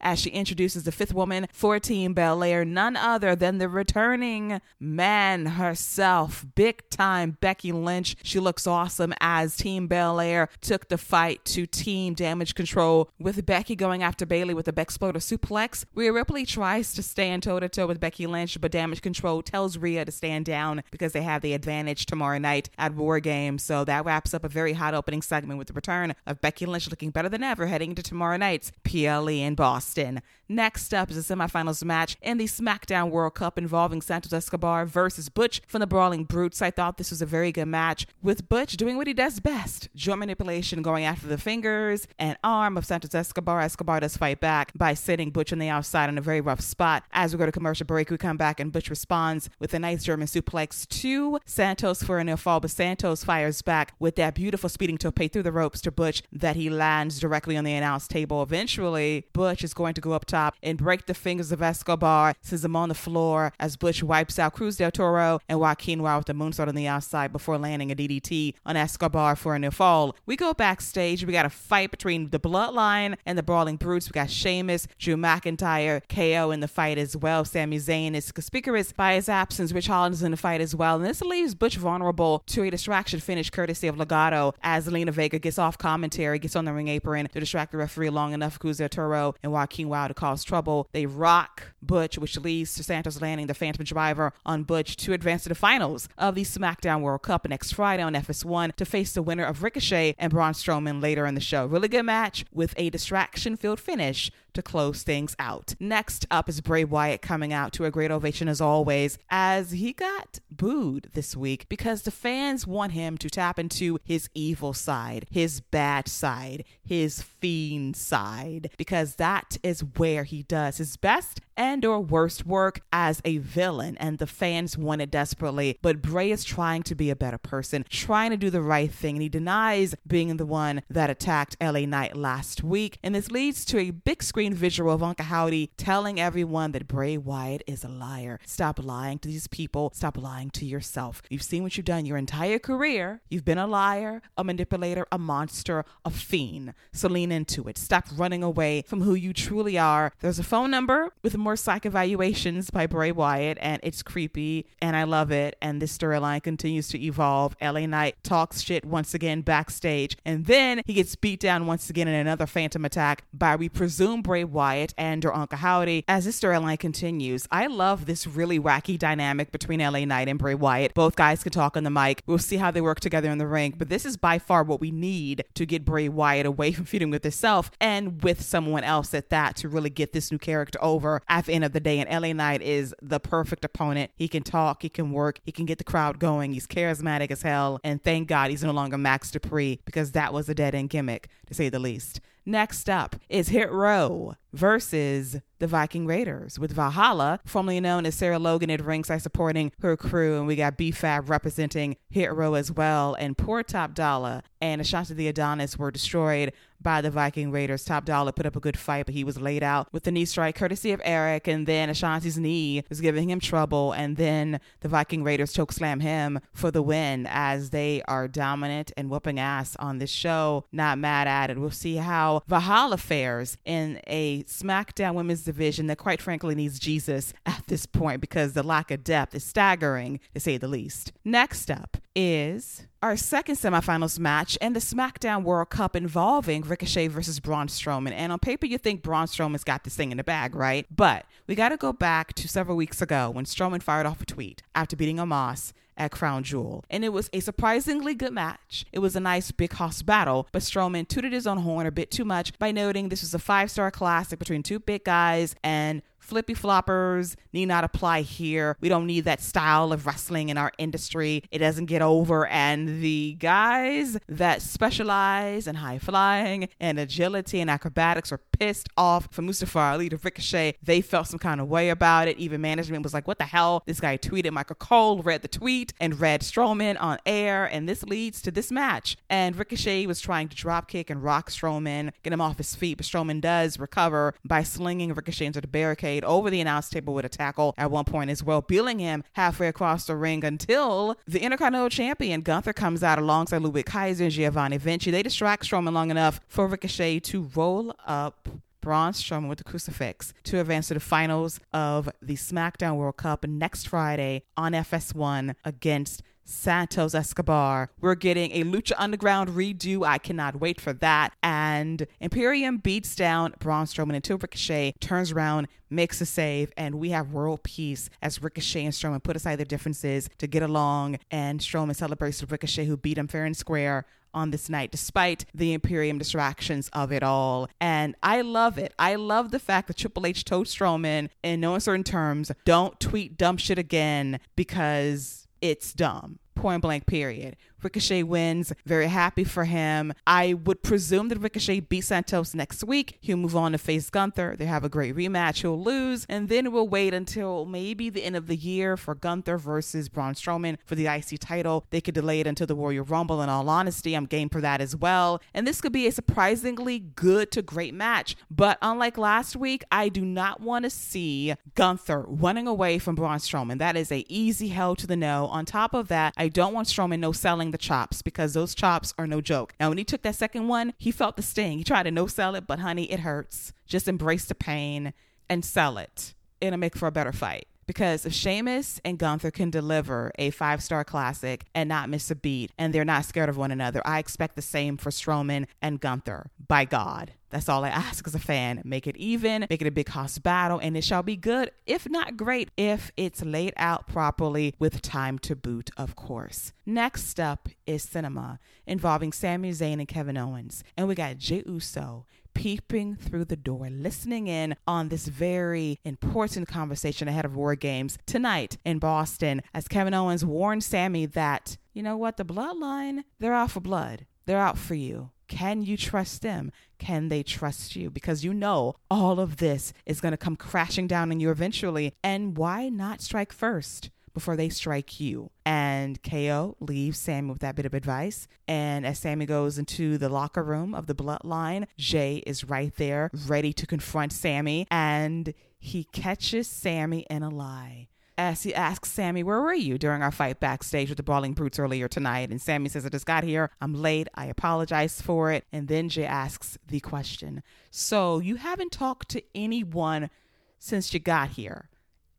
as 0.00 0.18
she 0.20 0.30
introduces 0.30 0.84
the 0.84 0.92
fifth 0.92 1.14
woman 1.14 1.48
for 1.52 1.80
Team 1.80 2.14
Belair, 2.14 2.64
none 2.64 2.96
other 2.96 3.34
than 3.34 3.58
the 3.58 3.68
returning 3.68 4.60
man 4.78 5.46
herself, 5.46 6.44
big 6.54 6.88
time 6.90 7.36
Becky 7.40 7.72
Lynch. 7.72 8.16
She 8.22 8.38
looks 8.38 8.66
awesome 8.66 9.14
as 9.20 9.56
Team 9.56 9.88
Belair 9.88 10.48
took 10.60 10.88
the 10.88 10.98
fight 10.98 11.44
to 11.46 11.66
Team 11.66 12.14
Damage 12.14 12.54
Control 12.54 13.10
with 13.18 13.44
Becky 13.46 13.74
going 13.74 14.02
after 14.02 14.26
Bayley 14.26 14.54
with 14.54 14.68
a 14.68 14.72
Bexploder 14.72 15.16
suplex. 15.16 15.84
Rhea 15.94 16.12
Ripley 16.12 16.44
tries 16.44 16.92
to 16.94 17.02
stand 17.02 17.42
toe 17.42 17.60
to 17.60 17.68
toe 17.68 17.86
with 17.86 18.00
Becky 18.00 18.26
Lynch, 18.26 18.60
but 18.60 18.70
Damage 18.70 19.00
Control 19.00 19.42
tells 19.42 19.78
Rhea 19.78 20.04
to 20.04 20.12
stand 20.12 20.44
down 20.44 20.82
because 20.90 21.12
they 21.12 21.22
have 21.22 21.42
the 21.42 21.54
advantage 21.54 22.06
tomorrow 22.06 22.38
night 22.38 22.70
at 22.76 22.94
War 22.94 23.20
Games. 23.20 23.62
So 23.62 23.84
that 23.84 24.04
wraps 24.04 24.34
up 24.34 24.44
a 24.44 24.48
very 24.48 24.74
hot 24.74 24.94
opening 24.94 25.13
opening 25.14 25.22
segment 25.22 25.58
with 25.58 25.68
the 25.68 25.74
return 25.74 26.12
of 26.26 26.40
Becky 26.40 26.66
Lynch 26.66 26.90
looking 26.90 27.10
better 27.10 27.28
than 27.28 27.44
ever 27.44 27.66
heading 27.68 27.90
into 27.90 28.02
tomorrow 28.02 28.36
night's 28.36 28.72
PLE 28.82 29.28
in 29.28 29.54
Boston. 29.54 30.20
Next 30.48 30.92
up 30.92 31.10
is 31.10 31.16
a 31.16 31.34
semifinals 31.34 31.82
match 31.84 32.16
in 32.20 32.36
the 32.36 32.44
SmackDown 32.44 33.10
World 33.10 33.34
Cup 33.34 33.56
involving 33.56 34.02
Santos 34.02 34.32
Escobar 34.32 34.84
versus 34.84 35.28
Butch 35.28 35.62
from 35.66 35.80
the 35.80 35.86
Brawling 35.86 36.24
Brutes. 36.24 36.60
I 36.60 36.70
thought 36.70 36.98
this 36.98 37.10
was 37.10 37.22
a 37.22 37.26
very 37.26 37.50
good 37.52 37.66
match 37.66 38.06
with 38.22 38.48
Butch 38.48 38.76
doing 38.76 38.96
what 38.96 39.06
he 39.06 39.14
does 39.14 39.40
best 39.40 39.88
joint 39.94 40.18
manipulation, 40.18 40.82
going 40.82 41.04
after 41.04 41.28
the 41.28 41.38
fingers 41.38 42.06
and 42.18 42.36
arm 42.42 42.76
of 42.76 42.84
Santos 42.84 43.14
Escobar. 43.14 43.60
Escobar 43.60 44.00
does 44.00 44.16
fight 44.16 44.40
back 44.40 44.72
by 44.74 44.92
sitting 44.94 45.30
Butch 45.30 45.52
on 45.52 45.60
the 45.60 45.68
outside 45.68 46.08
in 46.08 46.18
a 46.18 46.22
very 46.22 46.40
rough 46.40 46.60
spot. 46.60 47.04
As 47.12 47.32
we 47.32 47.38
go 47.38 47.46
to 47.46 47.52
commercial 47.52 47.86
break, 47.86 48.10
we 48.10 48.18
come 48.18 48.36
back 48.36 48.60
and 48.60 48.72
Butch 48.72 48.90
responds 48.90 49.48
with 49.60 49.72
a 49.72 49.78
nice 49.78 50.04
German 50.04 50.26
suplex 50.26 50.86
to 51.00 51.38
Santos 51.46 52.02
for 52.02 52.18
a 52.18 52.24
near 52.24 52.36
fall, 52.36 52.60
but 52.60 52.70
Santos 52.70 53.24
fires 53.24 53.62
back 53.62 53.94
with 53.98 54.16
that 54.16 54.34
beautiful 54.34 54.68
speeding 54.68 54.93
tope 54.98 55.20
through 55.32 55.42
the 55.42 55.52
ropes 55.52 55.80
to 55.82 55.90
Butch 55.90 56.22
that 56.32 56.56
he 56.56 56.68
lands 56.68 57.20
directly 57.20 57.56
on 57.56 57.64
the 57.64 57.72
announce 57.72 58.08
table. 58.08 58.42
Eventually, 58.42 59.26
Butch 59.32 59.62
is 59.62 59.74
going 59.74 59.94
to 59.94 60.00
go 60.00 60.12
up 60.12 60.24
top 60.24 60.56
and 60.62 60.78
break 60.78 61.06
the 61.06 61.14
fingers 61.14 61.52
of 61.52 61.62
Escobar, 61.62 62.34
sends 62.40 62.64
him 62.64 62.76
on 62.76 62.88
the 62.88 62.94
floor 62.94 63.52
as 63.58 63.76
Butch 63.76 64.02
wipes 64.02 64.38
out 64.38 64.54
Cruz 64.54 64.76
del 64.76 64.90
Toro 64.90 65.40
and 65.48 65.60
Joaquin 65.60 66.02
Wilde 66.02 66.24
with 66.26 66.26
the 66.26 66.44
moonsault 66.44 66.68
on 66.68 66.74
the 66.74 66.86
outside 66.86 67.32
before 67.32 67.58
landing 67.58 67.90
a 67.90 67.94
DDT 67.94 68.54
on 68.66 68.76
Escobar 68.76 69.36
for 69.36 69.54
a 69.54 69.58
near 69.58 69.70
fall. 69.70 70.16
We 70.26 70.36
go 70.36 70.54
backstage. 70.54 71.24
We 71.24 71.32
got 71.32 71.46
a 71.46 71.50
fight 71.50 71.90
between 71.90 72.30
the 72.30 72.40
Bloodline 72.40 73.16
and 73.26 73.36
the 73.38 73.42
Brawling 73.42 73.76
Brutes. 73.76 74.08
We 74.08 74.12
got 74.12 74.30
Sheamus, 74.30 74.86
Drew 74.98 75.16
McIntyre, 75.16 76.02
KO 76.08 76.50
in 76.50 76.60
the 76.60 76.68
fight 76.68 76.98
as 76.98 77.16
well. 77.16 77.44
Sami 77.44 77.78
Zayn 77.78 78.14
is 78.14 78.32
conspicuous 78.32 78.92
by 78.92 79.14
his 79.14 79.28
absence. 79.28 79.72
Ridge 79.72 79.86
Holland 79.86 80.14
is 80.14 80.22
in 80.22 80.30
the 80.30 80.36
fight 80.36 80.60
as 80.60 80.74
well. 80.74 80.96
And 80.96 81.04
this 81.04 81.20
leaves 81.20 81.54
Butch 81.54 81.76
vulnerable 81.76 82.42
to 82.46 82.62
a 82.62 82.70
distraction 82.70 83.20
finish 83.20 83.50
courtesy 83.50 83.88
of 83.88 83.96
Legado 83.96 84.54
as 84.62 84.83
Zelina 84.84 85.10
Vega 85.10 85.38
gets 85.38 85.58
off 85.58 85.78
commentary, 85.78 86.38
gets 86.38 86.56
on 86.56 86.64
the 86.64 86.72
ring 86.72 86.88
apron 86.88 87.28
to 87.28 87.40
distract 87.40 87.72
the 87.72 87.78
referee 87.78 88.10
long 88.10 88.32
enough 88.32 88.54
for 88.54 88.58
Cruz 88.60 88.78
del 88.78 88.88
Toro 88.88 89.34
and 89.42 89.52
Joaquin 89.52 89.88
Wilde 89.88 90.08
to 90.08 90.14
cause 90.14 90.44
trouble. 90.44 90.88
They 90.92 91.06
rock 91.06 91.74
Butch, 91.82 92.18
which 92.18 92.38
leads 92.38 92.74
to 92.74 92.84
Santos 92.84 93.20
landing 93.20 93.46
the 93.46 93.54
Phantom 93.54 93.84
Driver 93.84 94.32
on 94.44 94.62
Butch 94.64 94.96
to 94.96 95.12
advance 95.12 95.44
to 95.44 95.48
the 95.48 95.54
finals 95.54 96.08
of 96.18 96.34
the 96.34 96.42
SmackDown 96.42 97.00
World 97.00 97.22
Cup 97.22 97.48
next 97.48 97.72
Friday 97.72 98.02
on 98.02 98.14
FS1 98.14 98.74
to 98.76 98.84
face 98.84 99.12
the 99.12 99.22
winner 99.22 99.44
of 99.44 99.62
Ricochet 99.62 100.14
and 100.18 100.32
Braun 100.32 100.52
Strowman 100.52 101.02
later 101.02 101.26
in 101.26 101.34
the 101.34 101.40
show. 101.40 101.66
Really 101.66 101.88
good 101.88 102.04
match 102.04 102.44
with 102.52 102.74
a 102.76 102.90
distraction 102.90 103.56
filled 103.56 103.80
finish 103.80 104.30
to 104.54 104.62
close 104.62 105.02
things 105.02 105.36
out. 105.38 105.74
Next 105.78 106.26
up 106.30 106.48
is 106.48 106.60
Bray 106.60 106.84
Wyatt 106.84 107.22
coming 107.22 107.52
out 107.52 107.72
to 107.74 107.84
a 107.84 107.90
great 107.90 108.10
ovation 108.10 108.48
as 108.48 108.60
always, 108.60 109.18
as 109.30 109.72
he 109.72 109.92
got 109.92 110.40
booed 110.50 111.08
this 111.12 111.36
week 111.36 111.68
because 111.68 112.02
the 112.02 112.10
fans 112.10 112.66
want 112.66 112.92
him 112.92 113.18
to 113.18 113.28
tap 113.28 113.58
into 113.58 113.98
his 114.04 114.28
evil 114.34 114.72
side, 114.72 115.26
his 115.30 115.60
bad 115.60 116.08
side, 116.08 116.64
his 116.82 117.22
fiend 117.22 117.96
side, 117.96 118.70
because 118.76 119.16
that 119.16 119.56
is 119.62 119.84
where 119.96 120.24
he 120.24 120.42
does 120.42 120.78
his 120.78 120.96
best 120.96 121.40
and 121.56 121.84
or 121.84 122.00
worst 122.00 122.46
work 122.46 122.80
as 122.92 123.20
a 123.24 123.38
villain 123.38 123.96
and 123.98 124.18
the 124.18 124.26
fans 124.26 124.76
want 124.76 125.02
it 125.02 125.10
desperately. 125.10 125.78
But 125.82 126.02
bray 126.02 126.30
is 126.30 126.44
trying 126.44 126.82
to 126.84 126.94
be 126.94 127.10
a 127.10 127.16
better 127.16 127.38
person 127.38 127.84
trying 127.88 128.30
to 128.30 128.36
do 128.36 128.50
the 128.50 128.62
right 128.62 128.90
thing 128.90 129.16
and 129.16 129.22
he 129.22 129.28
denies 129.28 129.94
being 130.06 130.36
the 130.36 130.46
one 130.46 130.82
that 130.88 131.10
attacked 131.10 131.56
la 131.60 131.72
knight 131.72 132.16
last 132.16 132.62
week. 132.62 132.98
And 133.02 133.14
this 133.14 133.30
leads 133.30 133.64
to 133.66 133.78
a 133.78 133.90
big 133.90 134.22
screen 134.22 134.54
visual 134.54 134.92
of 134.92 135.02
uncle 135.02 135.26
howdy 135.26 135.70
telling 135.76 136.20
everyone 136.20 136.72
that 136.72 136.88
bray 136.88 137.16
wyatt 137.16 137.62
is 137.66 137.84
a 137.84 137.88
liar. 137.88 138.38
Stop 138.46 138.82
lying 138.82 139.18
to 139.20 139.28
these 139.28 139.48
people. 139.48 139.92
Stop 139.94 140.16
lying 140.16 140.50
to 140.50 140.64
yourself. 140.64 141.22
You've 141.28 141.42
seen 141.42 141.62
what 141.62 141.76
you've 141.76 141.86
done 141.86 142.06
your 142.06 142.18
entire 142.18 142.58
career. 142.58 143.20
You've 143.30 143.44
been 143.44 143.58
a 143.58 143.66
liar 143.66 144.22
a 144.36 144.44
manipulator 144.44 145.06
a 145.10 145.18
monster 145.18 145.84
a 146.04 146.10
fiend. 146.10 146.74
So 146.92 147.08
lean 147.08 147.32
into 147.32 147.68
it. 147.68 147.78
Stop 147.78 148.06
running 148.16 148.42
away 148.42 148.82
from 148.86 149.02
who 149.02 149.14
you 149.14 149.32
truly 149.32 149.78
are. 149.78 150.12
There's 150.20 150.38
a 150.38 150.44
phone 150.44 150.70
number 150.70 151.12
with 151.22 151.36
more 151.44 151.56
psych 151.56 151.86
evaluations 151.86 152.70
by 152.70 152.86
Bray 152.86 153.12
Wyatt, 153.12 153.58
and 153.60 153.78
it's 153.82 154.02
creepy, 154.02 154.66
and 154.80 154.96
I 154.96 155.04
love 155.04 155.30
it. 155.30 155.56
And 155.60 155.80
this 155.80 155.96
storyline 155.96 156.42
continues 156.42 156.88
to 156.88 157.00
evolve. 157.00 157.54
LA 157.60 157.86
Knight 157.86 158.16
talks 158.24 158.62
shit 158.62 158.84
once 158.84 159.14
again 159.14 159.42
backstage, 159.42 160.16
and 160.24 160.46
then 160.46 160.80
he 160.86 160.94
gets 160.94 161.14
beat 161.14 161.40
down 161.40 161.66
once 161.66 161.90
again 161.90 162.08
in 162.08 162.14
another 162.14 162.46
phantom 162.46 162.84
attack 162.84 163.24
by, 163.32 163.54
we 163.56 163.68
presume, 163.68 164.22
Bray 164.22 164.42
Wyatt 164.42 164.94
and 164.96 165.24
or 165.24 165.34
Uncle 165.34 165.58
Howdy. 165.58 166.04
As 166.08 166.24
this 166.24 166.40
storyline 166.40 166.78
continues, 166.78 167.46
I 167.50 167.66
love 167.66 168.06
this 168.06 168.26
really 168.26 168.58
wacky 168.58 168.98
dynamic 168.98 169.52
between 169.52 169.80
LA 169.80 170.06
Knight 170.06 170.28
and 170.28 170.38
Bray 170.38 170.54
Wyatt. 170.54 170.94
Both 170.94 171.14
guys 171.14 171.42
can 171.42 171.52
talk 171.52 171.76
on 171.76 171.84
the 171.84 171.90
mic. 171.90 172.22
We'll 172.26 172.38
see 172.38 172.56
how 172.56 172.70
they 172.70 172.80
work 172.80 173.00
together 173.00 173.30
in 173.30 173.38
the 173.38 173.46
ring, 173.46 173.74
but 173.76 173.90
this 173.90 174.06
is 174.06 174.16
by 174.16 174.38
far 174.38 174.64
what 174.64 174.80
we 174.80 174.90
need 174.90 175.44
to 175.54 175.66
get 175.66 175.84
Bray 175.84 176.08
Wyatt 176.08 176.46
away 176.46 176.72
from 176.74 176.86
feuding 176.86 177.10
with 177.10 177.22
himself 177.22 177.70
and 177.80 178.22
with 178.22 178.40
someone 178.40 178.82
else 178.82 179.12
at 179.12 179.28
that 179.28 179.56
to 179.56 179.68
really 179.68 179.90
get 179.90 180.14
this 180.14 180.32
new 180.32 180.38
character 180.38 180.78
over 180.82 181.20
at 181.34 181.46
the 181.46 181.52
end 181.52 181.64
of 181.64 181.72
the 181.72 181.80
day. 181.80 181.98
And 181.98 182.22
LA 182.22 182.32
Knight 182.32 182.62
is 182.62 182.94
the 183.02 183.18
perfect 183.18 183.64
opponent. 183.64 184.12
He 184.14 184.28
can 184.28 184.44
talk, 184.44 184.82
he 184.82 184.88
can 184.88 185.10
work, 185.10 185.40
he 185.44 185.50
can 185.50 185.66
get 185.66 185.78
the 185.78 185.84
crowd 185.84 186.20
going. 186.20 186.52
He's 186.52 186.68
charismatic 186.68 187.32
as 187.32 187.42
hell. 187.42 187.80
And 187.82 188.02
thank 188.02 188.28
God 188.28 188.50
he's 188.50 188.62
no 188.62 188.70
longer 188.70 188.96
Max 188.96 189.32
Dupri 189.32 189.80
because 189.84 190.12
that 190.12 190.32
was 190.32 190.48
a 190.48 190.54
dead 190.54 190.76
end 190.76 190.90
gimmick, 190.90 191.28
to 191.46 191.54
say 191.54 191.68
the 191.68 191.80
least. 191.80 192.20
Next 192.46 192.90
up 192.90 193.16
is 193.28 193.48
Hit 193.48 193.72
Row 193.72 194.34
versus 194.52 195.40
the 195.58 195.66
Viking 195.66 196.06
Raiders 196.06 196.58
with 196.58 196.72
Valhalla, 196.72 197.40
formerly 197.44 197.80
known 197.80 198.04
as 198.06 198.14
Sarah 198.14 198.38
Logan 198.38 198.70
at 198.70 198.84
ringside 198.84 199.22
supporting 199.22 199.72
her 199.80 199.96
crew. 199.96 200.36
And 200.38 200.46
we 200.46 200.56
got 200.56 200.76
B-Fab 200.76 201.30
representing 201.30 201.96
Hit 202.10 202.32
Row 202.32 202.54
as 202.54 202.70
well. 202.70 203.14
And 203.14 203.36
poor 203.36 203.62
Top 203.62 203.94
Dollar 203.94 204.42
and 204.60 204.80
Ashante 204.80 205.14
the 205.14 205.28
Adonis 205.28 205.78
were 205.78 205.90
destroyed 205.90 206.52
by 206.80 207.00
the 207.00 207.10
Viking 207.10 207.50
Raiders. 207.50 207.84
Top 207.84 208.04
Dollar 208.04 208.30
put 208.30 208.46
up 208.46 208.56
a 208.56 208.60
good 208.60 208.78
fight, 208.78 209.06
but 209.06 209.14
he 209.14 209.24
was 209.24 209.40
laid 209.40 209.62
out 209.62 209.88
with 209.92 210.02
the 210.02 210.12
knee 210.12 210.26
strike 210.26 210.54
courtesy 210.54 210.92
of 210.92 211.00
Erik, 211.02 211.48
And 211.48 211.66
then 211.66 211.88
Ashante's 211.88 212.36
knee 212.36 212.84
was 212.88 213.00
giving 213.00 213.30
him 213.30 213.40
trouble. 213.40 213.92
And 213.92 214.16
then 214.16 214.60
the 214.80 214.88
Viking 214.88 215.24
Raiders 215.24 215.52
choke 215.52 215.72
slam 215.72 216.00
him 216.00 216.40
for 216.52 216.70
the 216.70 216.82
win 216.82 217.26
as 217.30 217.70
they 217.70 218.02
are 218.06 218.28
dominant 218.28 218.92
and 218.96 219.08
whooping 219.08 219.40
ass 219.40 219.76
on 219.76 219.98
this 219.98 220.10
show. 220.10 220.66
Not 220.72 220.98
mad 220.98 221.26
at 221.26 221.50
it. 221.50 221.58
We'll 221.58 221.70
see 221.70 221.96
how 221.96 222.33
Valhalla 222.46 222.96
fares 222.96 223.56
in 223.64 224.00
a 224.06 224.42
SmackDown 224.44 225.14
women's 225.14 225.42
division 225.42 225.86
that 225.86 225.98
quite 225.98 226.20
frankly 226.20 226.54
needs 226.54 226.78
Jesus 226.78 227.32
at 227.46 227.64
this 227.66 227.86
point 227.86 228.20
because 228.20 228.52
the 228.52 228.62
lack 228.62 228.90
of 228.90 229.04
depth 229.04 229.34
is 229.34 229.44
staggering 229.44 230.20
to 230.34 230.40
say 230.40 230.56
the 230.56 230.68
least. 230.68 231.12
Next 231.24 231.70
up 231.70 231.98
is 232.14 232.86
our 233.02 233.16
second 233.16 233.56
semifinals 233.56 234.18
match 234.18 234.56
in 234.56 234.72
the 234.72 234.80
SmackDown 234.80 235.42
World 235.42 235.70
Cup 235.70 235.94
involving 235.94 236.62
Ricochet 236.62 237.08
versus 237.08 237.40
Braun 237.40 237.66
Strowman. 237.66 238.12
And 238.12 238.32
on 238.32 238.38
paper, 238.38 238.66
you 238.66 238.78
think 238.78 239.02
Braun 239.02 239.26
Strowman's 239.26 239.64
got 239.64 239.84
this 239.84 239.96
thing 239.96 240.10
in 240.10 240.16
the 240.16 240.24
bag, 240.24 240.54
right? 240.54 240.86
But 240.94 241.26
we 241.46 241.54
got 241.54 241.70
to 241.70 241.76
go 241.76 241.92
back 241.92 242.32
to 242.34 242.48
several 242.48 242.76
weeks 242.76 243.02
ago 243.02 243.30
when 243.30 243.44
Strowman 243.44 243.82
fired 243.82 244.06
off 244.06 244.22
a 244.22 244.26
tweet 244.26 244.62
after 244.74 244.96
beating 244.96 245.16
Omos 245.16 245.72
at 245.96 246.10
Crown 246.10 246.42
Jewel. 246.42 246.84
And 246.90 247.04
it 247.04 247.10
was 247.10 247.30
a 247.32 247.40
surprisingly 247.40 248.14
good 248.14 248.32
match. 248.32 248.84
It 248.92 248.98
was 248.98 249.16
a 249.16 249.20
nice 249.20 249.50
big 249.50 249.72
hoss 249.72 250.02
battle, 250.02 250.48
but 250.52 250.62
Strowman 250.62 251.08
tooted 251.08 251.32
his 251.32 251.46
own 251.46 251.58
horn 251.58 251.86
a 251.86 251.92
bit 251.92 252.10
too 252.10 252.24
much 252.24 252.58
by 252.58 252.72
noting 252.72 253.08
this 253.08 253.22
was 253.22 253.34
a 253.34 253.38
five 253.38 253.70
star 253.70 253.90
classic 253.90 254.38
between 254.38 254.62
two 254.62 254.78
big 254.78 255.04
guys 255.04 255.54
and 255.62 256.02
flippy 256.24 256.54
floppers 256.54 257.36
need 257.52 257.66
not 257.66 257.84
apply 257.84 258.22
here. 258.22 258.76
We 258.80 258.88
don't 258.88 259.06
need 259.06 259.24
that 259.26 259.40
style 259.40 259.92
of 259.92 260.06
wrestling 260.06 260.48
in 260.48 260.56
our 260.56 260.72
industry. 260.78 261.42
It 261.50 261.58
doesn't 261.58 261.86
get 261.86 262.02
over. 262.02 262.46
And 262.46 263.02
the 263.02 263.36
guys 263.38 264.16
that 264.28 264.62
specialize 264.62 265.66
in 265.66 265.76
high 265.76 265.98
flying 265.98 266.68
and 266.80 266.98
agility 266.98 267.60
and 267.60 267.70
acrobatics 267.70 268.32
are 268.32 268.40
pissed 268.58 268.88
off 268.96 269.28
from 269.30 269.46
Mustafa 269.46 269.78
Ali 269.78 270.08
to 270.08 270.16
Ricochet. 270.16 270.76
They 270.82 271.00
felt 271.00 271.28
some 271.28 271.38
kind 271.38 271.60
of 271.60 271.68
way 271.68 271.90
about 271.90 272.28
it. 272.28 272.38
Even 272.38 272.60
management 272.60 273.02
was 273.02 273.12
like, 273.14 273.28
what 273.28 273.38
the 273.38 273.44
hell? 273.44 273.82
This 273.86 274.00
guy 274.00 274.16
tweeted. 274.16 274.52
Michael 274.52 274.76
Cole 274.76 275.22
read 275.22 275.42
the 275.42 275.48
tweet 275.48 275.92
and 276.00 276.20
read 276.20 276.40
Strowman 276.40 276.96
on 277.00 277.18
air, 277.26 277.64
and 277.64 277.88
this 277.88 278.02
leads 278.04 278.40
to 278.42 278.50
this 278.50 278.70
match. 278.70 279.16
And 279.28 279.56
Ricochet 279.56 280.06
was 280.06 280.20
trying 280.20 280.48
to 280.48 280.56
drop 280.56 280.88
kick 280.88 281.10
and 281.10 281.22
rock 281.22 281.50
Strowman, 281.50 282.12
get 282.22 282.32
him 282.32 282.40
off 282.40 282.58
his 282.58 282.74
feet, 282.74 282.98
but 282.98 283.06
Strowman 283.06 283.40
does 283.40 283.78
recover 283.78 284.34
by 284.44 284.62
slinging 284.62 285.12
Ricochet 285.12 285.46
into 285.46 285.60
the 285.60 285.66
barricade 285.66 286.13
over 286.22 286.50
the 286.50 286.60
announce 286.60 286.88
table 286.88 287.14
with 287.14 287.24
a 287.24 287.28
tackle 287.28 287.74
at 287.76 287.90
one 287.90 288.04
point 288.04 288.30
as 288.30 288.44
well, 288.44 288.60
bealing 288.60 288.98
him 288.98 289.24
halfway 289.32 289.68
across 289.68 290.06
the 290.06 290.14
ring 290.14 290.44
until 290.44 291.16
the 291.26 291.40
Intercontinental 291.40 291.88
Champion 291.88 292.42
Gunther 292.42 292.74
comes 292.74 293.02
out 293.02 293.18
alongside 293.18 293.62
Ludwig 293.62 293.86
Kaiser 293.86 294.24
and 294.24 294.32
Giovanni 294.32 294.76
Vinci. 294.76 295.10
They 295.10 295.22
distract 295.22 295.64
Strowman 295.64 295.92
long 295.92 296.10
enough 296.10 296.40
for 296.46 296.66
Ricochet 296.66 297.20
to 297.20 297.50
roll 297.56 297.94
up 298.06 298.48
Braun 298.84 299.12
Strowman 299.14 299.48
with 299.48 299.58
the 299.58 299.64
crucifix 299.64 300.34
to 300.44 300.60
advance 300.60 300.88
to 300.88 300.94
the 300.94 301.00
finals 301.00 301.58
of 301.72 302.10
the 302.20 302.34
SmackDown 302.34 302.96
World 302.96 303.16
Cup 303.16 303.46
next 303.46 303.88
Friday 303.88 304.42
on 304.58 304.72
FS1 304.72 305.54
against 305.64 306.22
Santos 306.44 307.14
Escobar. 307.14 307.90
We're 308.00 308.14
getting 308.14 308.52
a 308.52 308.64
Lucha 308.64 308.92
Underground 308.96 309.50
redo. 309.50 310.06
I 310.06 310.18
cannot 310.18 310.60
wait 310.60 310.80
for 310.80 310.92
that. 310.94 311.34
And 311.42 312.06
Imperium 312.20 312.78
beats 312.78 313.16
down 313.16 313.54
Braun 313.58 313.86
Strowman 313.86 314.14
until 314.14 314.38
Ricochet 314.38 314.94
turns 315.00 315.32
around, 315.32 315.68
makes 315.90 316.20
a 316.20 316.26
save, 316.26 316.72
and 316.76 316.96
we 316.96 317.10
have 317.10 317.32
world 317.32 317.62
peace 317.62 318.10
as 318.22 318.42
Ricochet 318.42 318.84
and 318.84 318.92
Strowman 318.92 319.22
put 319.22 319.36
aside 319.36 319.56
their 319.56 319.64
differences 319.64 320.28
to 320.38 320.46
get 320.46 320.62
along. 320.62 321.18
And 321.30 321.60
Strowman 321.60 321.96
celebrates 321.96 322.40
with 322.40 322.52
Ricochet, 322.52 322.86
who 322.86 322.96
beat 322.96 323.18
him 323.18 323.28
fair 323.28 323.44
and 323.44 323.56
square 323.56 324.06
on 324.34 324.50
this 324.50 324.68
night, 324.68 324.90
despite 324.90 325.44
the 325.54 325.72
Imperium 325.72 326.18
distractions 326.18 326.90
of 326.92 327.12
it 327.12 327.22
all. 327.22 327.68
And 327.80 328.16
I 328.22 328.40
love 328.40 328.78
it. 328.78 328.92
I 328.98 329.14
love 329.14 329.52
the 329.52 329.60
fact 329.60 329.86
that 329.86 329.96
Triple 329.96 330.26
H 330.26 330.44
told 330.44 330.66
Strowman, 330.66 331.28
in 331.42 331.60
no 331.60 331.74
uncertain 331.74 332.04
terms, 332.04 332.50
don't 332.64 332.98
tweet 332.98 333.38
dumb 333.38 333.56
shit 333.56 333.78
again 333.78 334.40
because 334.56 335.43
it's 335.64 335.94
dumb. 335.94 336.38
Point 336.54 336.82
blank, 336.82 337.06
period. 337.06 337.56
Ricochet 337.84 338.22
wins. 338.22 338.72
Very 338.86 339.08
happy 339.08 339.44
for 339.44 339.64
him. 339.64 340.12
I 340.26 340.54
would 340.54 340.82
presume 340.82 341.28
that 341.28 341.38
Ricochet 341.38 341.80
beats 341.80 342.08
Santos 342.08 342.54
next 342.54 342.84
week. 342.84 343.18
He'll 343.20 343.36
move 343.36 343.56
on 343.56 343.72
to 343.72 343.78
face 343.78 344.10
Gunther. 344.10 344.56
They 344.58 344.66
have 344.66 344.84
a 344.84 344.88
great 344.88 345.16
rematch. 345.16 345.62
He'll 345.62 345.82
lose. 345.82 346.26
And 346.28 346.48
then 346.48 346.72
we'll 346.72 346.88
wait 346.88 347.14
until 347.14 347.64
maybe 347.64 348.10
the 348.10 348.24
end 348.24 348.36
of 348.36 348.46
the 348.46 348.56
year 348.56 348.96
for 348.96 349.14
Gunther 349.14 349.58
versus 349.58 350.08
Braun 350.08 350.34
Strowman 350.34 350.78
for 350.84 350.94
the 350.94 351.06
IC 351.06 351.40
title. 351.40 351.86
They 351.90 352.00
could 352.00 352.14
delay 352.14 352.40
it 352.40 352.46
until 352.46 352.66
the 352.66 352.74
Warrior 352.74 353.02
Rumble. 353.02 353.42
In 353.42 353.48
all 353.48 353.68
honesty, 353.68 354.14
I'm 354.14 354.26
game 354.26 354.48
for 354.48 354.60
that 354.60 354.80
as 354.80 354.94
well. 354.94 355.40
And 355.52 355.66
this 355.66 355.80
could 355.80 355.92
be 355.92 356.06
a 356.06 356.12
surprisingly 356.12 356.98
good 356.98 357.50
to 357.52 357.62
great 357.62 357.94
match. 357.94 358.36
But 358.50 358.78
unlike 358.82 359.18
last 359.18 359.56
week, 359.56 359.84
I 359.90 360.08
do 360.08 360.24
not 360.24 360.60
want 360.60 360.84
to 360.84 360.90
see 360.90 361.54
Gunther 361.74 362.24
running 362.28 362.66
away 362.66 362.98
from 362.98 363.14
Braun 363.14 363.38
Strowman. 363.38 363.78
That 363.78 363.96
is 363.96 364.12
a 364.12 364.24
easy 364.28 364.68
hell 364.68 364.94
to 364.96 365.06
the 365.06 365.16
no. 365.16 365.46
On 365.46 365.64
top 365.64 365.94
of 365.94 366.08
that, 366.08 366.34
I 366.36 366.48
don't 366.48 366.72
want 366.72 366.88
Strowman 366.88 367.18
no 367.18 367.32
selling 367.32 367.73
the 367.74 367.78
chops 367.78 368.22
because 368.22 368.54
those 368.54 368.72
chops 368.72 369.12
are 369.18 369.26
no 369.26 369.40
joke. 369.40 369.74
Now, 369.80 369.88
when 369.88 369.98
he 369.98 370.04
took 370.04 370.22
that 370.22 370.36
second 370.36 370.68
one, 370.68 370.94
he 370.96 371.10
felt 371.10 371.34
the 371.34 371.42
sting. 371.42 371.78
He 371.78 371.84
tried 371.84 372.04
to 372.04 372.12
no 372.12 372.28
sell 372.28 372.54
it, 372.54 372.68
but 372.68 372.78
honey, 372.78 373.10
it 373.10 373.20
hurts. 373.20 373.72
Just 373.84 374.06
embrace 374.06 374.44
the 374.44 374.54
pain 374.54 375.12
and 375.48 375.64
sell 375.64 375.98
it. 375.98 376.34
It'll 376.60 376.78
make 376.78 376.96
for 376.96 377.08
a 377.08 377.12
better 377.12 377.32
fight. 377.32 377.66
Because 377.86 378.26
if 378.26 378.32
Sheamus 378.32 379.00
and 379.04 379.18
Gunther 379.18 379.50
can 379.50 379.70
deliver 379.70 380.32
a 380.38 380.50
five 380.50 380.82
star 380.82 381.04
classic 381.04 381.64
and 381.74 381.88
not 381.88 382.08
miss 382.08 382.30
a 382.30 382.34
beat, 382.34 382.72
and 382.78 382.92
they're 382.92 383.04
not 383.04 383.24
scared 383.24 383.48
of 383.48 383.56
one 383.56 383.70
another, 383.70 384.02
I 384.04 384.18
expect 384.18 384.56
the 384.56 384.62
same 384.62 384.96
for 384.96 385.10
Strowman 385.10 385.66
and 385.82 386.00
Gunther. 386.00 386.50
By 386.66 386.84
God. 386.84 387.32
That's 387.50 387.68
all 387.68 387.84
I 387.84 387.88
ask 387.90 388.26
as 388.26 388.34
a 388.34 388.40
fan. 388.40 388.82
Make 388.84 389.06
it 389.06 389.16
even, 389.16 389.66
make 389.70 389.80
it 389.80 389.86
a 389.86 389.92
big 389.92 390.08
hoss 390.08 390.38
battle, 390.38 390.80
and 390.80 390.96
it 390.96 391.04
shall 391.04 391.22
be 391.22 391.36
good, 391.36 391.70
if 391.86 392.08
not 392.08 392.36
great, 392.36 392.70
if 392.76 393.12
it's 393.16 393.44
laid 393.44 393.72
out 393.76 394.08
properly 394.08 394.74
with 394.80 395.00
time 395.02 395.38
to 395.40 395.54
boot, 395.54 395.90
of 395.96 396.16
course. 396.16 396.72
Next 396.84 397.38
up 397.38 397.68
is 397.86 398.02
cinema 398.02 398.58
involving 398.86 399.32
Sami 399.32 399.70
Zayn 399.70 400.00
and 400.00 400.08
Kevin 400.08 400.36
Owens. 400.36 400.82
And 400.96 401.06
we 401.06 401.14
got 401.14 401.38
Jey 401.38 401.62
Uso 401.64 402.26
peeping 402.54 403.16
through 403.16 403.44
the 403.44 403.56
door, 403.56 403.88
listening 403.90 404.46
in 404.46 404.74
on 404.86 405.08
this 405.08 405.26
very 405.26 406.00
important 406.04 406.68
conversation 406.68 407.28
ahead 407.28 407.44
of 407.44 407.56
War 407.56 407.74
Games 407.74 408.18
tonight 408.26 408.78
in 408.84 408.98
Boston 408.98 409.62
as 409.74 409.88
Kevin 409.88 410.14
Owens 410.14 410.44
warned 410.44 410.84
Sami 410.84 411.26
that, 411.26 411.76
you 411.92 412.02
know 412.02 412.16
what, 412.16 412.36
the 412.36 412.44
bloodline, 412.44 413.24
they're 413.38 413.54
out 413.54 413.70
for 413.70 413.80
blood. 413.80 414.26
They're 414.46 414.58
out 414.58 414.78
for 414.78 414.94
you. 414.94 415.30
Can 415.48 415.82
you 415.82 415.96
trust 415.96 416.42
them? 416.42 416.72
Can 416.98 417.28
they 417.28 417.42
trust 417.42 417.96
you? 417.96 418.10
Because 418.10 418.44
you 418.44 418.54
know 418.54 418.94
all 419.10 419.40
of 419.40 419.58
this 419.58 419.92
is 420.06 420.20
going 420.20 420.32
to 420.32 420.38
come 420.38 420.56
crashing 420.56 421.06
down 421.06 421.30
on 421.30 421.40
you 421.40 421.50
eventually. 421.50 422.14
And 422.22 422.56
why 422.56 422.88
not 422.88 423.20
strike 423.20 423.52
first? 423.52 424.10
Before 424.34 424.56
they 424.56 424.68
strike 424.68 425.20
you. 425.20 425.50
And 425.64 426.22
KO 426.22 426.76
leaves 426.80 427.18
Sami 427.18 427.50
with 427.50 427.60
that 427.60 427.76
bit 427.76 427.86
of 427.86 427.94
advice. 427.94 428.48
And 428.68 429.06
as 429.06 429.20
Sami 429.20 429.46
goes 429.46 429.78
into 429.78 430.18
the 430.18 430.28
locker 430.28 430.62
room 430.62 430.94
of 430.94 431.06
the 431.06 431.14
bloodline, 431.14 431.86
Jey 431.96 432.42
is 432.46 432.64
right 432.64 432.94
there, 432.96 433.30
ready 433.46 433.72
to 433.72 433.86
confront 433.86 434.32
Sami. 434.32 434.86
And 434.90 435.54
he 435.78 436.04
catches 436.04 436.68
Sami 436.68 437.20
in 437.30 437.42
a 437.42 437.48
lie 437.48 438.08
as 438.36 438.62
he 438.62 438.74
asks 438.74 439.10
Sami, 439.10 439.42
Where 439.42 439.60
were 439.60 439.74
you 439.74 439.98
during 439.98 440.22
our 440.22 440.30
fight 440.30 440.60
backstage 440.60 441.08
with 441.08 441.16
the 441.16 441.22
Brawling 441.22 441.52
Brutes 441.52 441.78
earlier 441.78 442.08
tonight? 442.08 442.50
And 442.50 442.60
Sami 442.60 442.88
says, 442.88 443.06
I 443.06 443.08
just 443.08 443.26
got 443.26 443.44
here. 443.44 443.70
I'm 443.80 443.94
late. 443.94 444.28
I 444.34 444.46
apologize 444.46 445.20
for 445.20 445.52
it. 445.52 445.64
And 445.72 445.88
then 445.88 446.08
Jey 446.08 446.24
asks 446.24 446.78
the 446.88 447.00
question 447.00 447.62
So 447.90 448.38
you 448.40 448.56
haven't 448.56 448.92
talked 448.92 449.28
to 449.30 449.42
anyone 449.54 450.30
since 450.78 451.14
you 451.14 451.20
got 451.20 451.50
here? 451.50 451.88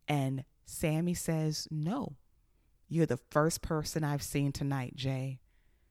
And 0.08 0.44
Sami 0.66 1.14
says, 1.14 1.68
No, 1.70 2.16
you're 2.88 3.06
the 3.06 3.20
first 3.30 3.62
person 3.62 4.04
I've 4.04 4.22
seen 4.22 4.52
tonight, 4.52 4.94
Jey, 4.96 5.40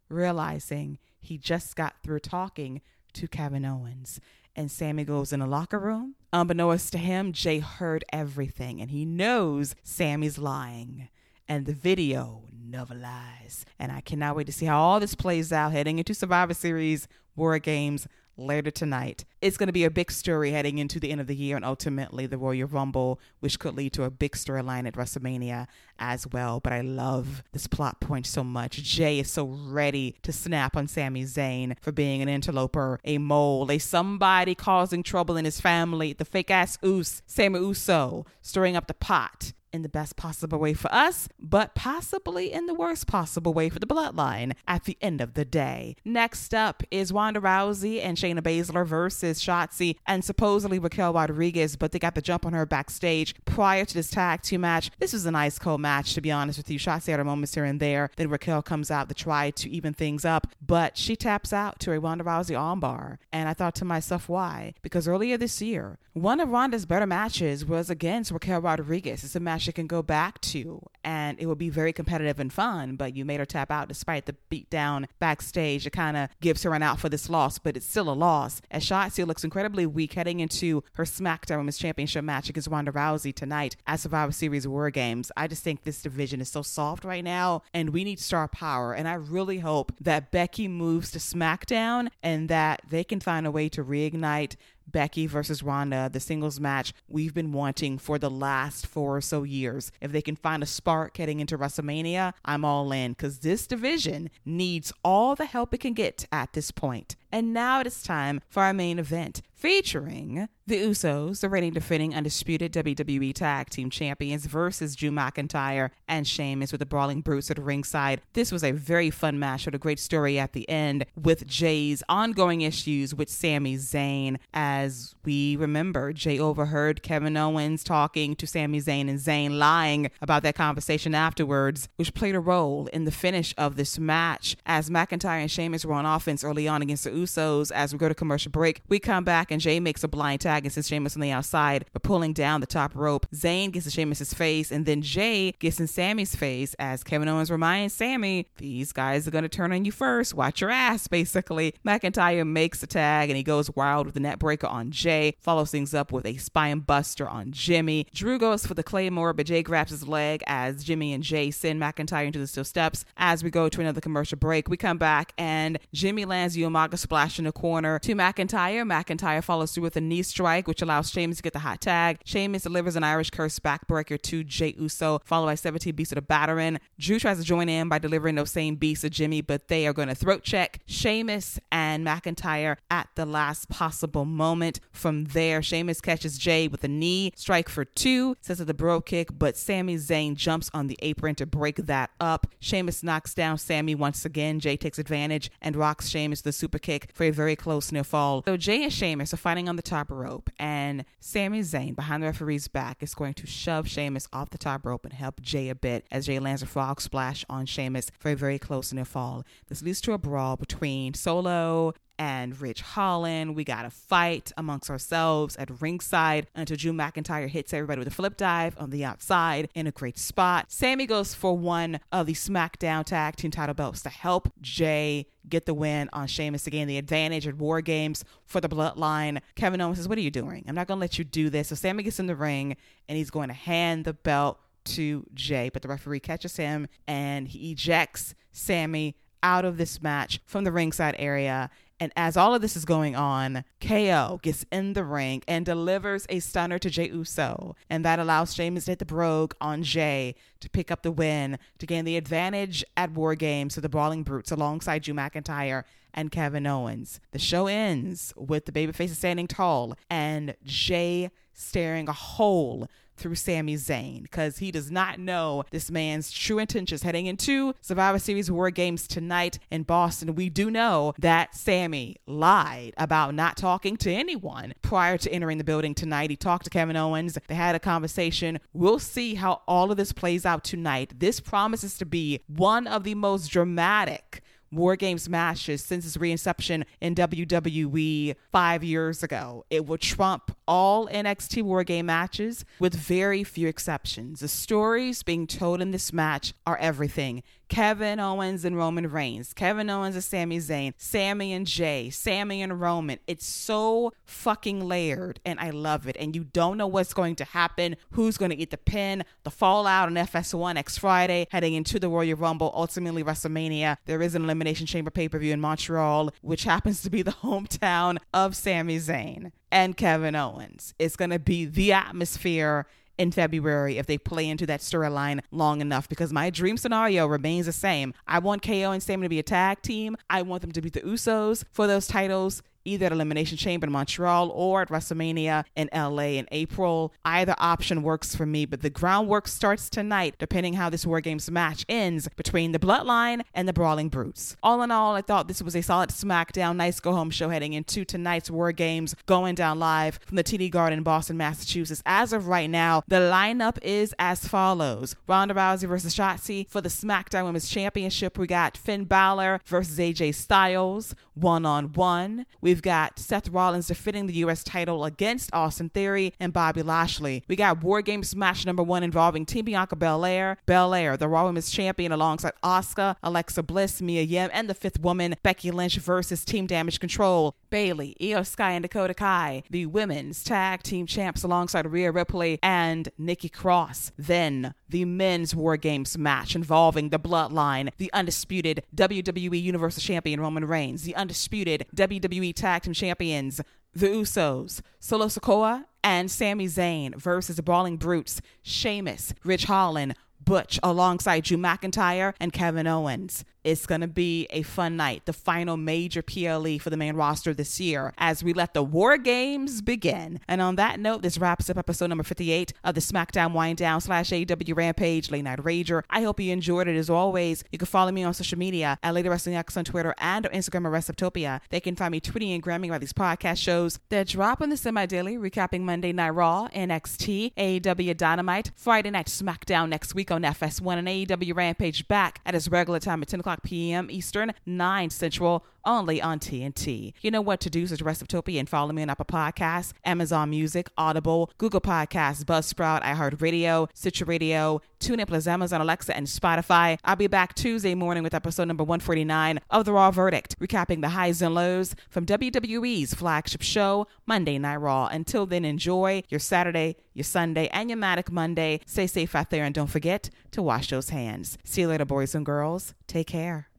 Realizing 0.08 1.00
he 1.20 1.38
just 1.38 1.76
got 1.76 1.96
through 2.04 2.20
talking 2.20 2.82
to 3.14 3.28
Kevin 3.28 3.66
Owens. 3.66 4.20
And 4.56 4.70
Sami 4.70 5.04
goes 5.04 5.34
in 5.34 5.40
the 5.40 5.48
locker 5.48 5.80
room. 5.80 6.16
Unbeknownst 6.32 6.92
to 6.92 6.98
him, 6.98 7.34
Jey 7.34 7.60
heard 7.60 8.06
everything 8.14 8.80
and 8.82 8.92
he 8.92 9.04
knows 9.06 9.74
Sami's 9.84 10.38
lying. 10.38 11.10
And 11.48 11.66
the 11.66 11.74
video 11.74 12.44
never 12.54 12.94
lies. 12.94 13.66
And 13.80 13.92
I 13.92 14.02
cannot 14.02 14.36
wait 14.36 14.46
to 14.48 14.54
see 14.54 14.66
how 14.66 14.80
all 14.80 15.00
this 15.00 15.16
plays 15.16 15.52
out 15.52 15.72
heading 15.72 15.98
into 15.98 16.14
Survivor 16.14 16.54
Series 16.54 17.08
War 17.36 17.58
Games 17.60 18.08
later 18.38 18.72
tonight. 18.72 19.26
It's 19.42 19.58
going 19.58 19.68
to 19.68 19.74
be 19.74 19.84
a 19.84 19.92
big 19.92 20.12
story 20.12 20.52
heading 20.52 20.78
into 20.78 21.00
the 21.00 21.12
end 21.12 21.22
of 21.22 21.28
the 21.28 21.36
year 21.36 21.56
and 21.56 21.66
ultimately 21.66 22.26
the 22.26 22.38
Royal 22.38 22.68
Rumble, 22.68 23.20
which 23.40 23.60
could 23.60 23.76
lead 23.76 23.94
to 23.94 24.04
a 24.04 24.10
big 24.10 24.34
storyline 24.34 24.88
at 24.88 24.96
WrestleMania 24.96 25.68
as 26.00 26.28
well. 26.28 26.60
But 26.60 26.74
I 26.74 26.82
love 26.82 27.44
this 27.52 27.68
plot 27.68 28.00
point 28.00 28.26
so 28.26 28.44
much. 28.44 28.82
Jey 28.84 29.20
is 29.20 29.32
so 29.32 29.46
ready 29.46 30.16
to 30.24 30.32
snap 30.32 30.76
on 30.76 30.88
Sami 30.88 31.24
Zayn 31.24 31.76
for 31.80 31.92
being 31.92 32.22
an 32.22 32.30
interloper, 32.30 33.00
a 33.04 33.18
mole, 33.18 33.72
a 33.72 33.78
somebody 33.78 34.56
causing 34.56 35.04
trouble 35.04 35.38
in 35.38 35.46
his 35.46 35.62
family, 35.62 36.14
the 36.14 36.26
fake 36.26 36.52
ass 36.52 36.78
Oos, 36.84 37.22
Sami 37.26 37.60
Uso, 37.60 38.26
stirring 38.42 38.76
up 38.76 38.88
the 38.88 38.94
pot 38.94 39.54
in 39.76 39.84
the 39.84 39.90
best 39.90 40.16
possible 40.16 40.58
way 40.58 40.74
for 40.74 40.92
us, 40.92 41.28
but 41.38 41.76
possibly 41.76 42.52
in 42.52 42.66
the 42.66 42.74
worst 42.74 43.06
possible 43.06 43.54
way 43.54 43.70
for 43.70 43.78
the 43.78 43.86
bloodline 43.86 44.54
at 44.68 44.86
the 44.86 44.98
end 45.02 45.22
of 45.22 45.36
the 45.36 45.46
day. 45.46 45.96
Next 46.04 46.54
up 46.54 46.82
is 46.90 47.12
Ronda 47.12 47.42
Rousey 47.42 48.02
and 48.04 48.18
Shayna 48.18 48.40
Baszler 48.40 48.88
versus 48.88 49.42
Shotzi 49.42 49.98
and 50.08 50.24
supposedly 50.24 50.80
Raquel 50.80 51.14
Rodriguez, 51.14 51.76
but 51.76 51.92
they 51.92 52.00
got 52.00 52.16
the 52.16 52.22
jump 52.22 52.46
on 52.46 52.54
her 52.54 52.66
backstage 52.66 53.36
prior 53.46 53.86
to 53.86 53.94
this 53.94 54.10
tag 54.10 54.42
team 54.42 54.62
match. 54.62 54.90
This 54.98 55.14
was 55.14 55.26
a 55.26 55.32
nice 55.32 55.60
cold 55.60 55.82
match, 55.82 56.14
to 56.14 56.22
be 56.22 56.32
honest 56.32 56.58
with 56.58 56.72
you. 56.72 56.80
Shotzi 56.80 57.08
had 57.08 57.20
her 57.20 57.26
moments 57.26 57.54
here 57.54 57.66
and 57.66 57.80
there. 57.80 58.10
Then 58.16 58.30
Raquel 58.30 58.62
comes 58.62 58.90
out 58.90 59.10
to 59.10 59.16
try 59.16 59.52
to 59.52 59.70
even 59.70 59.94
things 59.94 60.24
up, 60.24 60.48
but 60.66 60.98
she 60.98 61.16
taps 61.16 61.52
out 61.52 61.80
to 61.82 61.92
a 61.92 62.00
Ronda 62.00 62.24
Rousey 62.24 62.56
armbar. 62.56 63.18
And 63.32 63.50
I 63.50 63.54
thought 63.54 63.76
to 63.76 63.86
myself, 63.86 64.30
why? 64.30 64.74
Because 64.82 65.08
earlier 65.08 65.38
this 65.38 65.62
year, 65.62 66.00
one 66.14 66.40
of 66.40 66.50
Ronda's 66.50 66.86
better 66.86 67.06
matches 67.06 67.66
was 67.66 67.90
against 67.90 68.32
Raquel 68.32 68.62
Rodriguez. 68.62 69.26
It's 69.26 69.36
a 69.36 69.40
match 69.42 69.65
she 69.66 69.72
can 69.72 69.88
go 69.88 70.02
back 70.02 70.40
to, 70.42 70.82
and 71.04 71.40
it 71.40 71.46
will 71.46 71.56
be 71.56 71.70
very 71.70 71.92
competitive 71.92 72.40
and 72.40 72.54
fun. 72.54 72.96
But 72.96 73.16
you 73.16 73.26
made 73.26 73.40
her 73.40 73.46
tap 73.46 73.72
out 73.72 73.88
despite 73.88 74.26
the 74.26 74.36
beatdown 74.52 75.06
backstage. 75.20 75.86
It 75.86 75.92
kind 75.92 76.16
of 76.16 76.30
gives 76.40 76.64
her 76.64 76.74
an 76.74 76.84
out 76.84 77.00
for 77.00 77.10
this 77.10 77.30
loss, 77.30 77.60
but 77.60 77.76
it's 77.76 77.86
still 77.86 78.10
a 78.10 78.14
loss. 78.14 78.62
As 78.72 78.86
Shotzi 78.86 79.26
looks 79.26 79.44
incredibly 79.44 79.86
weak 79.86 80.14
heading 80.14 80.40
into 80.40 80.84
her 80.94 81.04
SmackDown 81.04 81.58
Women's 81.58 81.78
Championship 81.78 82.24
match 82.24 82.50
against 82.50 82.68
Ronda 82.68 82.92
Rousey 82.92 83.34
tonight 83.34 83.76
at 83.88 84.00
Survivor 84.00 84.32
Series 84.32 84.68
War 84.68 84.90
Games. 84.90 85.32
I 85.36 85.48
just 85.48 85.64
think 85.64 85.84
this 85.84 86.02
division 86.02 86.42
is 86.42 86.50
so 86.50 86.62
soft 86.62 87.04
right 87.04 87.24
now, 87.24 87.64
and 87.74 87.90
we 87.90 88.04
need 88.04 88.20
star 88.20 88.48
power. 88.48 88.94
And 88.94 89.08
I 89.08 89.16
really 89.16 89.60
hope 89.60 89.92
that 90.00 90.32
Becky 90.32 90.68
moves 90.68 91.12
to 91.12 91.20
SmackDown 91.20 92.10
and 92.22 92.50
that 92.50 92.82
they 92.90 93.04
can 93.04 93.20
find 93.20 93.48
a 93.48 93.52
way 93.52 93.70
to 93.70 93.84
reignite 93.84 94.56
Becky 94.88 95.28
versus 95.28 95.64
Ronda, 95.64 96.10
the 96.12 96.20
singles 96.20 96.60
match 96.60 96.94
we've 97.08 97.34
been 97.34 97.52
wanting 97.52 97.98
for 97.98 98.18
the 98.18 98.30
last 98.30 98.88
four 98.88 99.18
or 99.18 99.22
so 99.22 99.44
years. 99.44 99.92
If 100.02 100.12
they 100.12 100.22
can 100.22 100.36
find 100.36 100.64
a 100.64 100.66
spark 100.68 101.18
heading 101.18 101.40
into 101.40 101.58
WrestleMania, 101.58 102.34
I'm 102.44 102.66
all 102.66 102.92
in 102.92 103.12
because 103.12 103.40
this 103.40 103.68
division 103.68 104.30
needs 104.46 104.94
all 105.04 105.36
the 105.36 105.46
help 105.46 105.74
it 105.74 105.80
can 105.80 105.94
get 105.94 106.26
at 106.32 106.54
this 106.54 106.72
point. 106.72 107.16
And 107.36 107.54
now 107.54 107.82
it 107.82 107.88
is 107.88 108.02
time 108.02 108.40
for 108.48 108.64
our 108.64 108.72
main 108.72 108.98
event 108.98 109.42
featuring 109.54 110.48
the 110.68 110.82
Usos, 110.82 111.42
the 111.42 111.50
reigning 111.50 111.74
defending 111.74 112.16
undisputed 112.16 112.72
WWE 112.74 113.34
Tag 113.34 113.70
Team 113.70 113.90
Champions, 113.90 114.46
versus 114.46 114.96
Drew 114.96 115.12
McIntyre 115.12 115.90
and 116.08 116.28
Sheamus 116.28 116.72
with 116.72 116.80
the 116.80 116.86
Brawling 116.86 117.22
Brutes 117.22 117.52
at 117.52 117.60
ringside. 117.60 118.22
This 118.34 118.52
was 118.52 118.64
a 118.64 118.72
very 118.72 119.10
fun 119.10 119.38
match 119.38 119.66
with 119.66 119.76
a 119.76 119.80
great 119.80 120.00
story 120.00 120.40
at 120.40 120.54
the 120.54 120.68
end 120.70 121.06
with 121.16 121.46
Jey's 121.46 122.04
ongoing 122.10 122.62
issues 122.62 123.14
with 123.14 123.30
Sami 123.30 123.76
Zayn. 123.78 124.38
As 124.54 125.14
we 125.24 125.56
remember, 125.56 126.14
Jey 126.14 126.40
overheard 126.40 127.04
Kevin 127.04 127.38
Owens 127.38 127.84
talking 127.84 128.36
to 128.36 128.48
Sami 128.48 128.82
Zayn 128.82 129.10
and 129.10 129.20
Zayn 129.20 129.58
lying 129.58 130.10
about 130.22 130.44
that 130.44 130.56
conversation 130.56 131.14
afterwards, 131.14 131.90
which 131.98 132.14
played 132.14 132.36
a 132.36 132.40
role 132.40 132.88
in 132.88 133.06
the 133.06 133.12
finish 133.12 133.54
of 133.58 133.76
this 133.76 134.00
match. 134.00 134.56
As 134.66 134.90
McIntyre 134.90 135.42
and 135.42 135.52
Sheamus 135.52 135.86
were 135.86 135.94
on 135.94 136.06
offense 136.06 136.44
early 136.44 136.68
on 136.68 136.82
against 136.82 137.04
the 137.04 137.12
Usos, 137.12 137.25
as 137.28 137.94
we 137.94 138.00
go 138.00 138.08
to 138.08 138.16
commercial 138.16 138.52
break, 138.52 138.82
we 138.88 139.00
come 139.00 139.24
back 139.24 139.52
and 139.52 139.62
Jey 139.62 139.80
makes 139.80 140.04
a 140.04 140.08
blind 140.08 140.42
tag 140.42 140.66
and 140.66 140.74
sends 140.74 140.88
Sheamus 140.88 141.16
on 141.16 141.22
the 141.22 141.32
outside, 141.32 141.86
but 141.94 142.04
pulling 142.04 142.34
down 142.34 142.62
the 142.62 142.68
top 142.68 142.96
rope. 142.96 143.28
Zayn 143.34 143.72
gets 143.72 143.86
in 143.86 143.92
Sheamus's 143.92 144.34
face, 144.34 144.72
and 144.72 144.86
then 144.86 145.02
Jey 145.02 145.54
gets 145.60 145.80
in 145.80 145.88
Sami's 145.88 146.36
face 146.36 146.74
as 146.80 147.04
Kevin 147.04 147.28
Owens 147.28 147.52
reminds 147.52 147.94
Sami, 147.94 148.48
these 148.58 148.92
guys 148.92 149.28
are 149.28 149.32
going 149.32 149.44
to 149.44 149.50
turn 149.50 149.72
on 149.72 149.86
you 149.86 149.92
first. 149.92 150.34
Watch 150.34 150.62
your 150.62 150.70
ass, 150.70 151.08
basically. 151.16 151.74
McIntyre 151.86 152.48
makes 152.48 152.82
the 152.82 152.88
tag 152.88 153.30
and 153.30 153.38
he 153.38 153.44
goes 153.44 153.70
wild 153.76 154.06
with 154.06 154.16
the 154.16 154.20
net 154.20 154.40
breaker 154.40 154.68
on 154.68 154.92
Jey, 154.92 155.36
follows 155.40 155.72
things 155.72 155.94
up 155.94 156.12
with 156.12 156.26
a 156.26 156.38
spine 156.38 156.80
buster 156.80 157.28
on 157.28 157.52
Jimmy. 157.52 158.08
Drew 158.14 158.38
goes 158.38 158.66
for 158.66 158.74
the 158.74 158.84
Claymore, 158.84 159.34
but 159.34 159.46
Jey 159.46 159.64
grabs 159.64 159.92
his 159.92 160.08
leg 160.08 160.44
as 160.48 160.84
Jimmy 160.84 161.14
and 161.14 161.24
Jey 161.24 161.52
send 161.52 161.82
McIntyre 161.82 162.26
into 162.26 162.40
the 162.40 162.48
steel 162.48 162.64
steps. 162.64 163.06
As 163.18 163.44
we 163.44 163.50
go 163.50 163.70
to 163.70 163.82
another 163.82 164.02
commercial 164.02 164.38
break, 164.38 164.70
we 164.70 164.78
come 164.78 164.98
back 164.98 165.34
and 165.38 165.80
Jimmy 165.94 166.26
lands 166.26 166.56
the 166.56 166.64
Umaga 166.64 166.98
splash 167.06 167.38
in 167.38 167.46
the 167.46 167.52
corner 167.52 168.00
to 168.00 168.16
McIntyre. 168.16 168.84
McIntyre 168.84 169.44
follows 169.44 169.72
through 169.74 169.84
with 169.84 169.96
a 169.96 170.02
knee 170.02 170.24
strike, 170.24 170.68
which 170.68 170.82
allows 170.82 171.12
Sheamus 171.12 171.38
to 171.38 171.44
get 171.44 171.54
the 171.54 171.60
hot 171.60 171.80
tag. 171.80 172.20
Sheamus 172.26 172.64
delivers 172.64 172.96
an 172.96 173.04
Irish 173.04 173.30
curse 173.30 173.60
backbreaker 173.60 174.20
to 174.24 174.44
Jey 174.44 174.74
Uso, 174.80 175.22
followed 175.24 175.46
by 175.46 175.56
17 175.56 175.94
beasts 175.94 176.12
of 176.14 176.16
the 176.16 176.24
battering. 176.24 176.80
Drew 176.98 177.20
tries 177.20 177.38
to 177.38 177.44
join 177.44 177.70
in 177.70 177.90
by 177.90 178.00
delivering 178.00 178.34
those 178.34 178.50
same 178.50 178.76
beasts 178.76 179.04
to 179.04 179.12
Jimmy, 179.12 179.42
but 179.42 179.68
they 179.68 179.86
are 179.86 179.94
going 179.94 180.08
to 180.08 180.16
throat 180.16 180.42
check 180.42 180.80
Sheamus 180.88 181.60
and 181.72 182.04
McIntyre 182.04 182.78
at 182.90 183.08
the 183.14 183.26
last 183.26 183.70
possible 183.70 184.26
moment. 184.26 184.80
From 184.92 185.26
there, 185.26 185.62
Sheamus 185.62 186.02
catches 186.02 186.40
Jey 186.40 186.68
with 186.68 186.84
a 186.84 186.88
knee 186.88 187.34
strike 187.36 187.70
for 187.70 187.86
two, 187.86 188.36
sets 188.42 188.60
up 188.60 188.66
the 188.66 188.74
Brogue 188.74 189.06
Kick, 189.06 189.30
but 189.38 189.58
Sami 189.58 189.98
Zayn 189.98 190.34
jumps 190.36 190.72
on 190.74 190.88
the 190.88 190.98
apron 191.04 191.36
to 191.36 191.46
break 191.46 191.76
that 191.76 192.10
up. 192.20 192.48
Sheamus 192.60 193.04
knocks 193.04 193.36
down 193.36 193.60
Sami 193.60 193.94
once 193.94 194.26
again. 194.26 194.60
Jey 194.60 194.76
takes 194.76 194.98
advantage 194.98 195.52
and 195.62 195.76
rocks 195.76 196.10
Sheamus 196.10 196.42
the 196.42 196.52
super 196.52 196.80
kick 196.80 196.95
for 197.14 197.24
a 197.24 197.32
very 197.32 197.56
close 197.56 197.92
near 197.92 198.04
fall. 198.04 198.44
So 198.46 198.58
Jey 198.58 198.84
and 198.84 198.94
Sheamus 198.94 199.34
are 199.34 199.38
fighting 199.38 199.70
on 199.70 199.76
the 199.76 199.82
top 199.82 200.10
rope, 200.10 200.50
and 200.58 201.06
Sami 201.20 201.62
Zayn, 201.62 201.96
behind 201.96 202.24
the 202.24 202.28
referee's 202.28 202.68
back, 202.68 203.02
is 203.04 203.16
going 203.16 203.34
to 203.36 203.48
shove 203.48 203.88
Sheamus 203.88 204.28
off 204.34 204.50
the 204.50 204.58
top 204.58 204.86
rope 204.86 205.06
and 205.06 205.14
help 205.14 205.42
Jey 205.42 205.70
a 205.70 205.76
bit 205.76 206.06
as 206.12 206.26
Jey 206.28 206.40
lands 206.40 206.62
a 206.62 206.66
frog 206.66 207.02
splash 207.02 207.46
on 207.50 207.66
Sheamus 207.66 208.12
for 208.20 208.30
a 208.30 208.36
very 208.36 208.60
close 208.60 208.94
near 208.94 209.06
fall. 209.06 209.44
This 209.68 209.82
leads 209.82 210.02
to 210.02 210.14
a 210.14 210.18
brawl 210.18 210.56
between 210.58 211.14
Solo 211.14 211.94
and 212.18 212.60
Ridge 212.60 212.82
Holland. 212.82 213.56
We 213.56 213.64
got 213.64 213.86
a 213.86 213.90
fight 213.90 214.52
amongst 214.58 214.90
ourselves 214.90 215.56
at 215.58 215.82
ringside 215.82 216.48
until 216.56 216.78
Drew 216.78 216.94
McIntyre 216.94 217.50
hits 217.50 217.74
everybody 217.74 218.00
with 218.00 218.08
a 218.08 218.12
flip 218.12 218.38
dive 218.38 218.76
on 218.78 218.90
the 218.90 219.04
outside 219.04 219.70
in 219.74 219.88
a 219.88 219.92
great 219.92 220.18
spot. 220.18 220.72
Sami 220.72 221.06
goes 221.06 221.34
for 221.34 221.58
one 221.58 222.00
of 222.12 222.28
the 222.28 222.34
SmackDown 222.34 223.06
Tag 223.06 223.36
Team 223.36 223.52
title 223.52 223.76
belts 223.76 224.02
to 224.04 224.10
help 224.10 224.52
Jey 224.62 225.28
get 225.48 225.66
the 225.66 225.74
win 225.74 226.10
on 226.14 226.28
Sheamus 226.28 226.64
to 226.64 226.72
gain 226.72 226.88
the 226.88 226.98
advantage 226.98 227.48
at 227.48 227.58
War 227.58 227.82
Games 227.82 228.24
for 228.46 228.62
the 228.62 228.70
Bloodline. 228.70 229.42
Kevin 229.56 229.82
Owens 229.82 229.98
says, 229.98 230.08
What 230.08 230.18
are 230.18 230.22
you 230.22 230.32
doing? 230.32 230.66
I'm 230.68 230.76
not 230.76 230.88
going 230.88 230.98
to 230.98 231.02
let 231.02 231.18
you 231.18 231.24
do 231.24 231.50
this. 231.50 231.70
So 231.70 231.76
Sami 231.76 232.04
gets 232.04 232.20
in 232.20 232.28
the 232.28 232.36
ring 232.36 232.78
and 233.08 233.18
he's 233.18 233.30
going 233.30 233.50
to 233.50 233.54
hand 233.54 234.06
the 234.06 234.14
belt 234.14 234.60
to 234.86 235.26
Jey, 235.34 235.70
but 235.70 235.82
the 235.82 235.88
referee 235.88 236.20
catches 236.20 236.58
him 236.58 236.88
and 237.08 237.48
he 237.48 237.72
ejects 237.72 238.36
Sami 238.52 239.16
out 239.44 239.66
of 239.66 239.78
this 239.78 240.02
match 240.02 240.40
from 240.46 240.64
the 240.64 240.72
ringside 240.72 241.16
area 241.20 241.70
and 242.00 242.12
as 242.18 242.36
all 242.36 242.54
of 242.54 242.62
this 242.62 242.76
is 242.76 242.84
going 242.84 243.16
on, 243.16 243.64
KO 243.80 244.40
gets 244.42 244.66
in 244.72 244.94
the 244.94 245.04
ring 245.04 245.44
and 245.48 245.66
delivers 245.66 246.26
a 246.30 246.40
stunner 246.40 246.78
to 246.80 246.90
Jey 246.90 247.10
Uso. 247.10 247.76
And 247.90 248.04
that 248.04 248.20
allows 248.20 248.54
Sheamus 248.54 248.86
to 248.86 248.92
hit 248.92 249.00
the 249.00 249.06
brogue 249.06 249.54
on 249.62 249.84
Jey 249.84 250.36
to 250.60 250.70
pick 250.70 250.92
up 250.92 251.04
the 251.04 251.12
win 251.12 251.58
to 251.80 251.86
gain 251.86 252.04
the 252.04 252.18
advantage 252.18 252.84
at 252.98 253.12
War 253.12 253.36
Games 253.36 253.76
to 253.76 253.82
the 253.82 253.90
Brawling 253.90 254.24
Brutes 254.24 254.52
alongside 254.52 255.04
Drew 255.04 255.14
McIntyre 255.14 255.84
and 256.14 256.32
Kevin 256.32 256.68
Owens. 256.68 257.20
The 257.32 257.40
show 257.40 257.68
ends 257.68 258.34
with 258.36 258.66
the 258.66 258.72
babyfaces 258.72 259.16
standing 259.16 259.48
tall 259.48 259.96
and 260.10 260.56
Jey 260.64 261.32
staring 261.54 262.10
a 262.10 262.14
hole 262.14 262.90
through 263.16 263.36
Sami 263.36 263.76
Zayn 263.76 264.24
because 264.24 264.58
he 264.58 264.72
does 264.72 264.92
not 264.92 265.20
know 265.20 265.64
this 265.72 265.92
man's 265.92 266.32
true 266.32 266.60
intentions 266.60 267.04
heading 267.04 267.26
into 267.26 267.74
Survivor 267.82 268.20
Series 268.20 268.52
War 268.52 268.70
Games 268.70 269.08
tonight 269.08 269.60
in 269.72 269.84
Boston. 269.84 270.36
We 270.36 270.50
do 270.50 270.70
know 270.70 271.14
that 271.20 271.56
Sami 271.56 272.18
lied 272.28 272.94
about 272.98 273.36
not 273.36 273.58
talking 273.58 273.98
to 273.98 274.12
anyone 274.12 274.74
prior 274.82 275.18
to 275.18 275.32
entering 275.32 275.58
the 275.58 275.64
building 275.64 275.96
tonight. 275.96 276.30
He 276.30 276.36
talked 276.36 276.66
to 276.66 276.70
Kevin 276.70 276.96
Owens, 276.96 277.38
they 277.48 277.56
had 277.56 277.76
a 277.76 277.80
conversation. 277.80 278.60
We'll 278.74 279.00
see 279.00 279.36
how 279.36 279.62
all 279.68 279.92
of 279.92 279.98
this 279.98 280.12
plays 280.12 280.46
out 280.46 280.64
tonight. 280.64 281.14
This 281.20 281.40
promises 281.40 281.98
to 281.98 282.06
be 282.06 282.42
one 282.48 282.88
of 282.88 283.04
the 283.04 283.16
most 283.16 283.48
dramatic 283.50 284.42
War 284.72 284.96
Games 284.96 285.30
matches 285.30 285.84
since 285.84 286.06
its 286.06 286.18
reinception 286.18 286.84
in 287.00 287.16
WWE 287.16 288.36
five 288.52 288.84
years 288.84 289.24
ago. 289.24 289.66
It 289.70 289.86
will 289.86 289.98
trump 289.98 290.55
all 290.68 291.08
NXT 291.08 291.64
War 291.64 291.84
Game 291.84 292.08
matches 292.08 292.66
with 292.80 292.96
very 292.96 293.44
few 293.44 293.68
exceptions. 293.68 294.40
The 294.40 294.48
stories 294.48 295.24
being 295.24 295.48
told 295.48 295.82
in 295.82 295.92
this 295.92 296.14
match 296.14 296.54
are 296.66 296.78
everything. 296.78 297.44
Kevin 297.68 298.20
Owens 298.20 298.64
and 298.64 298.78
Roman 298.78 299.10
Reigns, 299.10 299.54
Kevin 299.54 299.90
Owens 299.90 300.16
and 300.16 300.24
Sami 300.24 300.60
Zayn, 300.60 300.94
Sami 300.98 301.54
and 301.54 301.66
Jey, 301.66 302.10
Sami 302.10 302.62
and 302.62 302.80
Roman. 302.80 303.20
It's 303.28 303.46
so 303.46 304.14
fucking 304.24 304.88
layered 304.88 305.40
and 305.46 305.60
I 305.60 305.72
love 305.72 306.08
it. 306.08 306.16
And 306.20 306.36
you 306.36 306.44
don't 306.44 306.78
know 306.78 306.88
what's 306.88 307.14
going 307.14 307.36
to 307.38 307.44
happen, 307.44 307.96
who's 308.12 308.38
going 308.38 308.52
to 308.52 308.58
eat 308.58 308.72
the 308.72 308.78
pin, 308.78 309.24
the 309.44 309.52
fallout 309.52 310.08
on 310.08 310.16
FS1 310.16 310.76
next 310.76 311.00
Friday, 311.00 311.48
heading 311.52 311.74
into 311.74 312.00
the 312.00 312.10
Royal 312.10 312.38
Rumble, 312.38 312.72
ultimately 312.76 313.24
WrestleMania. 313.24 313.98
There 314.06 314.22
is 314.22 314.36
an 314.36 314.44
Elimination 314.44 314.86
Chamber 314.86 315.12
pay 315.12 315.28
per 315.28 315.40
view 315.40 315.54
in 315.54 315.62
Montreal, 315.62 316.32
which 316.42 316.66
happens 316.66 317.02
to 317.04 317.10
be 317.10 317.22
the 317.22 317.32
hometown 317.44 318.18
of 318.34 318.56
Sami 318.56 318.98
Zayn 318.98 319.52
and 319.72 319.98
Kevin 319.98 320.36
Owens. 320.36 320.94
It's 321.00 321.16
going 321.16 321.32
to 321.32 321.40
be 321.40 321.66
the 321.66 321.94
atmosphere 321.94 322.86
in 323.18 323.32
February 323.32 323.98
if 323.98 324.06
they 324.08 324.18
play 324.18 324.48
into 324.48 324.66
that 324.66 324.82
storyline 324.82 325.40
long 325.52 325.82
enough 325.82 326.10
because 326.10 326.34
my 326.34 326.50
dream 326.50 326.78
scenario 326.78 327.26
remains 327.28 327.66
the 327.66 327.72
same. 327.72 328.14
I 328.28 328.40
want 328.40 328.62
KO 328.62 328.92
and 328.92 329.02
Sami 329.02 329.24
to 329.24 329.30
be 329.30 329.40
a 329.40 329.44
tag 329.44 329.82
team. 329.82 330.18
I 330.30 330.42
want 330.42 330.62
them 330.62 330.72
to 330.74 330.82
beat 330.82 330.94
the 330.94 331.02
Usos 331.02 331.64
for 331.72 331.88
those 331.88 332.08
titles 332.08 332.62
either 332.86 333.08
at 333.08 333.12
Elimination 333.12 333.58
Chamber 333.58 333.88
in 333.88 333.92
Montreal 333.92 334.50
or 334.52 334.84
at 334.84 334.90
WrestleMania 334.90 335.66
in 335.76 335.90
LA 335.94 336.38
in 336.38 336.48
April. 336.52 337.14
Either 337.26 337.56
option 337.58 338.04
works 338.04 338.36
for 338.36 338.46
me, 338.46 338.66
but 338.66 338.82
the 338.82 338.90
groundwork 338.90 339.48
starts 339.48 339.90
tonight, 339.90 340.36
depending 340.40 340.76
how 340.76 340.90
this 340.90 341.06
War 341.06 341.20
Games 341.20 341.50
match 341.50 341.86
ends 341.90 342.30
between 342.36 342.72
the 342.72 342.80
Bloodline 342.80 343.42
and 343.54 343.68
the 343.68 343.74
Brawling 343.74 344.10
Brutes. 344.10 344.56
All 344.64 344.82
in 344.84 344.92
all, 344.92 345.16
I 345.16 345.22
thought 345.22 345.48
this 345.48 345.62
was 345.62 345.76
a 345.76 345.82
solid 345.82 346.10
SmackDown, 346.12 346.76
nice 346.76 347.00
go 347.00 347.14
home 347.14 347.32
show 347.32 347.50
heading 347.50 347.74
into 347.74 348.06
tonight's 348.06 348.52
War 348.52 348.72
Games, 348.72 349.16
going 349.26 349.56
down 349.56 349.80
live 349.80 350.20
from 350.26 350.38
the 350.38 350.44
TD 350.44 350.70
Garden 350.70 351.00
in 351.00 351.04
Boston, 351.04 351.38
Massachusetts. 351.38 352.04
As 352.06 352.32
of 352.32 352.48
right 352.48 352.70
now, 352.70 353.02
the 353.08 353.16
lineup 353.16 353.78
is 353.82 354.14
as 354.20 354.48
follows 354.48 355.16
Ronda 355.28 355.54
Rousey 355.54 355.88
versus 355.88 356.16
Shotzi 356.16 356.70
for 356.70 356.82
the 356.82 356.90
SmackDown 356.90 357.46
Women's 357.46 357.70
Championship. 357.70 358.38
We 358.38 358.48
got 358.48 358.78
Finn 358.78 359.06
Balor 359.06 359.62
versus 359.66 359.98
AJ 359.98 360.36
Styles, 360.36 361.16
one 361.34 361.66
on 361.66 361.94
one. 361.94 362.46
We 362.62 362.75
We've 362.76 362.82
got 362.82 363.20
Seth 363.20 363.48
Rollins 363.48 363.88
defending 363.88 364.28
the 364.28 364.34
U.S. 364.34 364.62
title 364.62 365.06
against 365.06 365.50
Austin 365.54 365.88
Theory 365.88 366.34
and 366.42 366.52
Bobby 366.52 366.82
Lashley. 366.82 367.46
We 367.48 367.56
got 367.56 367.82
War 367.82 368.02
Games 368.02 368.36
match 368.36 368.66
number 368.66 368.84
one 368.84 369.02
involving 369.02 369.46
Team 369.46 369.64
Bianca 369.64 369.96
Belair, 369.96 370.58
Belair, 370.66 371.16
the 371.16 371.30
Raw 371.30 371.46
Women's 371.46 371.72
Champion, 371.72 372.12
alongside 372.12 372.52
Asuka, 372.62 373.16
Alexa 373.24 373.64
Bliss, 373.64 374.02
Mia 374.02 374.24
Yim, 374.24 374.50
and 374.52 374.70
the 374.70 374.74
fifth 374.74 375.00
woman, 375.00 375.38
Becky 375.42 375.72
Lynch 375.72 375.96
versus 375.96 376.44
Team 376.44 376.68
Damage 376.68 377.00
Control, 377.00 377.56
Bayley, 377.76 378.16
Iyo 378.22 378.48
Sky, 378.48 378.72
and 378.72 378.84
Dakota 378.84 379.14
Kai, 379.14 379.62
the 379.70 379.86
women's 379.86 380.46
tag 380.46 380.82
team 380.82 381.06
champs 381.06 381.44
alongside 381.44 381.86
Rhea 381.86 382.10
Ripley 382.10 382.58
and 382.64 383.10
Nikki 383.18 383.50
Cross. 383.50 384.14
Then 384.18 384.74
the 384.88 385.04
men's 385.04 385.54
War 385.54 385.76
Games 385.76 386.18
match 386.18 386.56
involving 386.56 387.10
the 387.10 387.20
Bloodline, 387.20 387.92
the 387.98 388.10
undisputed 388.14 388.86
WWE 388.96 389.62
Universal 389.62 390.00
Champion 390.00 390.40
Roman 390.40 390.64
Reigns, 390.64 391.04
the 391.04 391.18
undisputed 391.18 391.86
WWE 391.94 392.54
Tag 392.56 392.84
Team 392.84 392.94
Champions, 392.94 393.60
the 393.94 394.08
Usos, 394.08 394.80
Solo 395.02 395.26
Sikoa, 395.26 395.84
and 396.02 396.32
Sami 396.32 396.68
Zayn 396.68 397.14
versus 397.16 397.58
the 397.58 397.62
Brawling 397.62 397.98
Brutes, 397.98 398.42
Sheamus, 398.62 399.34
Ridge 399.44 399.66
Holland, 399.66 400.16
Butch 400.40 400.80
alongside 400.82 401.44
Drew 401.44 401.58
McIntyre 401.58 402.36
and 402.40 402.54
Kevin 402.54 402.88
Owens. 402.88 403.44
It's 403.66 403.88
going 403.88 404.02
to 404.02 404.08
be 404.08 404.46
a 404.52 404.62
fun 404.62 404.96
night, 404.96 405.26
the 405.26 405.34
final 405.34 405.76
major 405.76 406.22
PLE 406.22 406.78
for 406.78 406.92
the 406.92 406.98
main 406.98 407.16
roster 407.16 407.52
this 407.52 407.80
year 407.80 408.14
as 408.16 408.44
we 408.44 408.54
let 408.54 408.76
the 408.76 408.84
War 408.84 409.18
Games 409.18 409.82
begin. 409.82 410.40
And 410.48 410.62
on 410.62 410.76
that 410.76 411.00
note, 411.00 411.24
this 411.24 411.40
wraps 411.40 411.68
up 411.68 411.76
episode 411.76 412.10
number 412.10 412.24
58 412.24 412.74
of 412.84 412.94
the 412.94 413.02
SmackDown 413.02 413.54
WineDown 413.54 414.04
slash 414.04 414.30
AEW 414.30 414.78
Rampage 414.78 415.32
Late 415.32 415.46
Night 415.46 415.58
Rager. 415.58 416.04
I 416.12 416.22
hope 416.22 416.40
you 416.40 416.54
enjoyed 416.54 416.88
it 416.88 416.96
as 416.96 417.10
always. 417.10 417.64
You 417.72 417.80
can 417.80 417.88
follow 417.88 418.12
me 418.12 418.24
on 418.24 418.36
social 418.36 418.60
media 418.60 419.00
at 419.02 419.16
Lady 419.16 419.30
Wrestling 419.30 419.56
X 419.56 419.76
on 419.76 419.84
Twitter 419.84 420.14
and 420.20 420.46
on 420.46 420.54
Instagram 420.54 420.86
at 420.86 420.92
WrestleTopia. 420.92 421.62
They 421.72 421.80
can 421.80 421.96
find 421.96 422.12
me 422.12 422.22
tweeting 422.22 422.54
and 422.54 422.62
gramming 422.62 422.92
about 422.92 423.02
these 423.02 423.14
podcast 423.14 423.58
shows 423.58 423.98
that 424.10 424.28
drop 424.28 424.62
on 424.62 424.70
the 424.70 424.78
semi 424.78 425.08
daily, 425.08 425.38
recapping 425.38 425.82
Monday 425.82 426.14
Night 426.14 426.36
Raw, 426.36 426.68
NXT, 426.68 427.54
AEW 427.56 428.16
Dynamite, 428.16 428.70
Friday 428.76 429.10
Night 429.10 429.26
SmackDown 429.26 429.90
next 429.90 430.14
week 430.14 430.30
on 430.30 430.44
FS1, 430.44 431.00
and 431.00 431.08
AEW 431.08 431.56
Rampage 431.56 432.08
back 432.08 432.42
at 432.46 432.54
its 432.54 432.68
regular 432.68 433.00
time 433.00 433.24
at 433.24 433.28
10 433.28 433.40
o'clock 433.40 433.55
p.m. 433.64 434.10
Eastern, 434.10 434.54
9 434.66 435.10
Central 435.10 435.66
only 435.86 436.22
on 436.22 436.40
TNT. 436.40 437.14
You 437.22 437.32
know 437.32 437.42
what 437.42 437.60
to 437.62 437.70
do, 437.70 437.86
so 437.88 437.96
Reciprotopia 437.96 438.60
and 438.60 438.68
follow 438.68 438.92
me 438.92 439.02
on 439.02 439.10
Apple 439.10 439.26
Podcasts, 439.26 439.94
Amazon 440.04 440.50
Music, 440.50 440.90
Audible, 440.98 441.52
Google 441.58 441.82
Podcasts, 441.82 442.44
Buzzsprout, 442.44 443.04
iHeartRadio, 443.04 443.88
Stitcher 443.94 444.26
Radio, 444.26 444.82
TuneIn 445.00 445.28
Plus 445.28 445.48
Amazon 445.48 445.82
Alexa, 445.82 446.16
and 446.16 446.28
Spotify. 446.28 446.98
I'll 447.04 447.16
be 447.16 447.28
back 447.28 447.54
Tuesday 447.54 447.96
morning 447.96 448.24
with 448.24 448.34
episode 448.34 448.68
number 448.68 448.84
149 448.84 449.60
of 449.70 449.86
The 449.86 449.94
Raw 449.94 450.12
Verdict, 450.12 450.60
recapping 450.60 451.02
the 451.02 451.10
highs 451.10 451.42
and 451.42 451.54
lows 451.54 451.96
from 452.10 452.26
WWE's 452.26 453.14
flagship 453.14 453.62
show, 453.62 454.08
Monday 454.26 454.58
Night 454.58 454.78
Raw. 454.78 455.08
Until 455.08 455.46
then, 455.46 455.66
enjoy 455.66 456.24
your 456.30 456.40
Saturday, 456.40 456.96
your 457.14 457.24
Sunday, 457.24 457.68
and 457.72 457.90
your 457.90 458.00
Matic 458.00 458.32
Monday. 458.32 458.82
Stay 458.86 459.08
safe 459.08 459.36
out 459.36 459.50
there 459.50 459.64
and 459.64 459.76
don't 459.76 459.88
forget 459.88 460.30
to 460.52 460.62
wash 460.62 460.90
those 460.90 461.10
hands. 461.10 461.58
See 461.64 461.82
you 461.82 461.88
later, 461.88 462.06
boys 462.06 462.34
and 462.34 462.46
girls. 462.46 462.94
Take 463.08 463.28
care. 463.28 463.70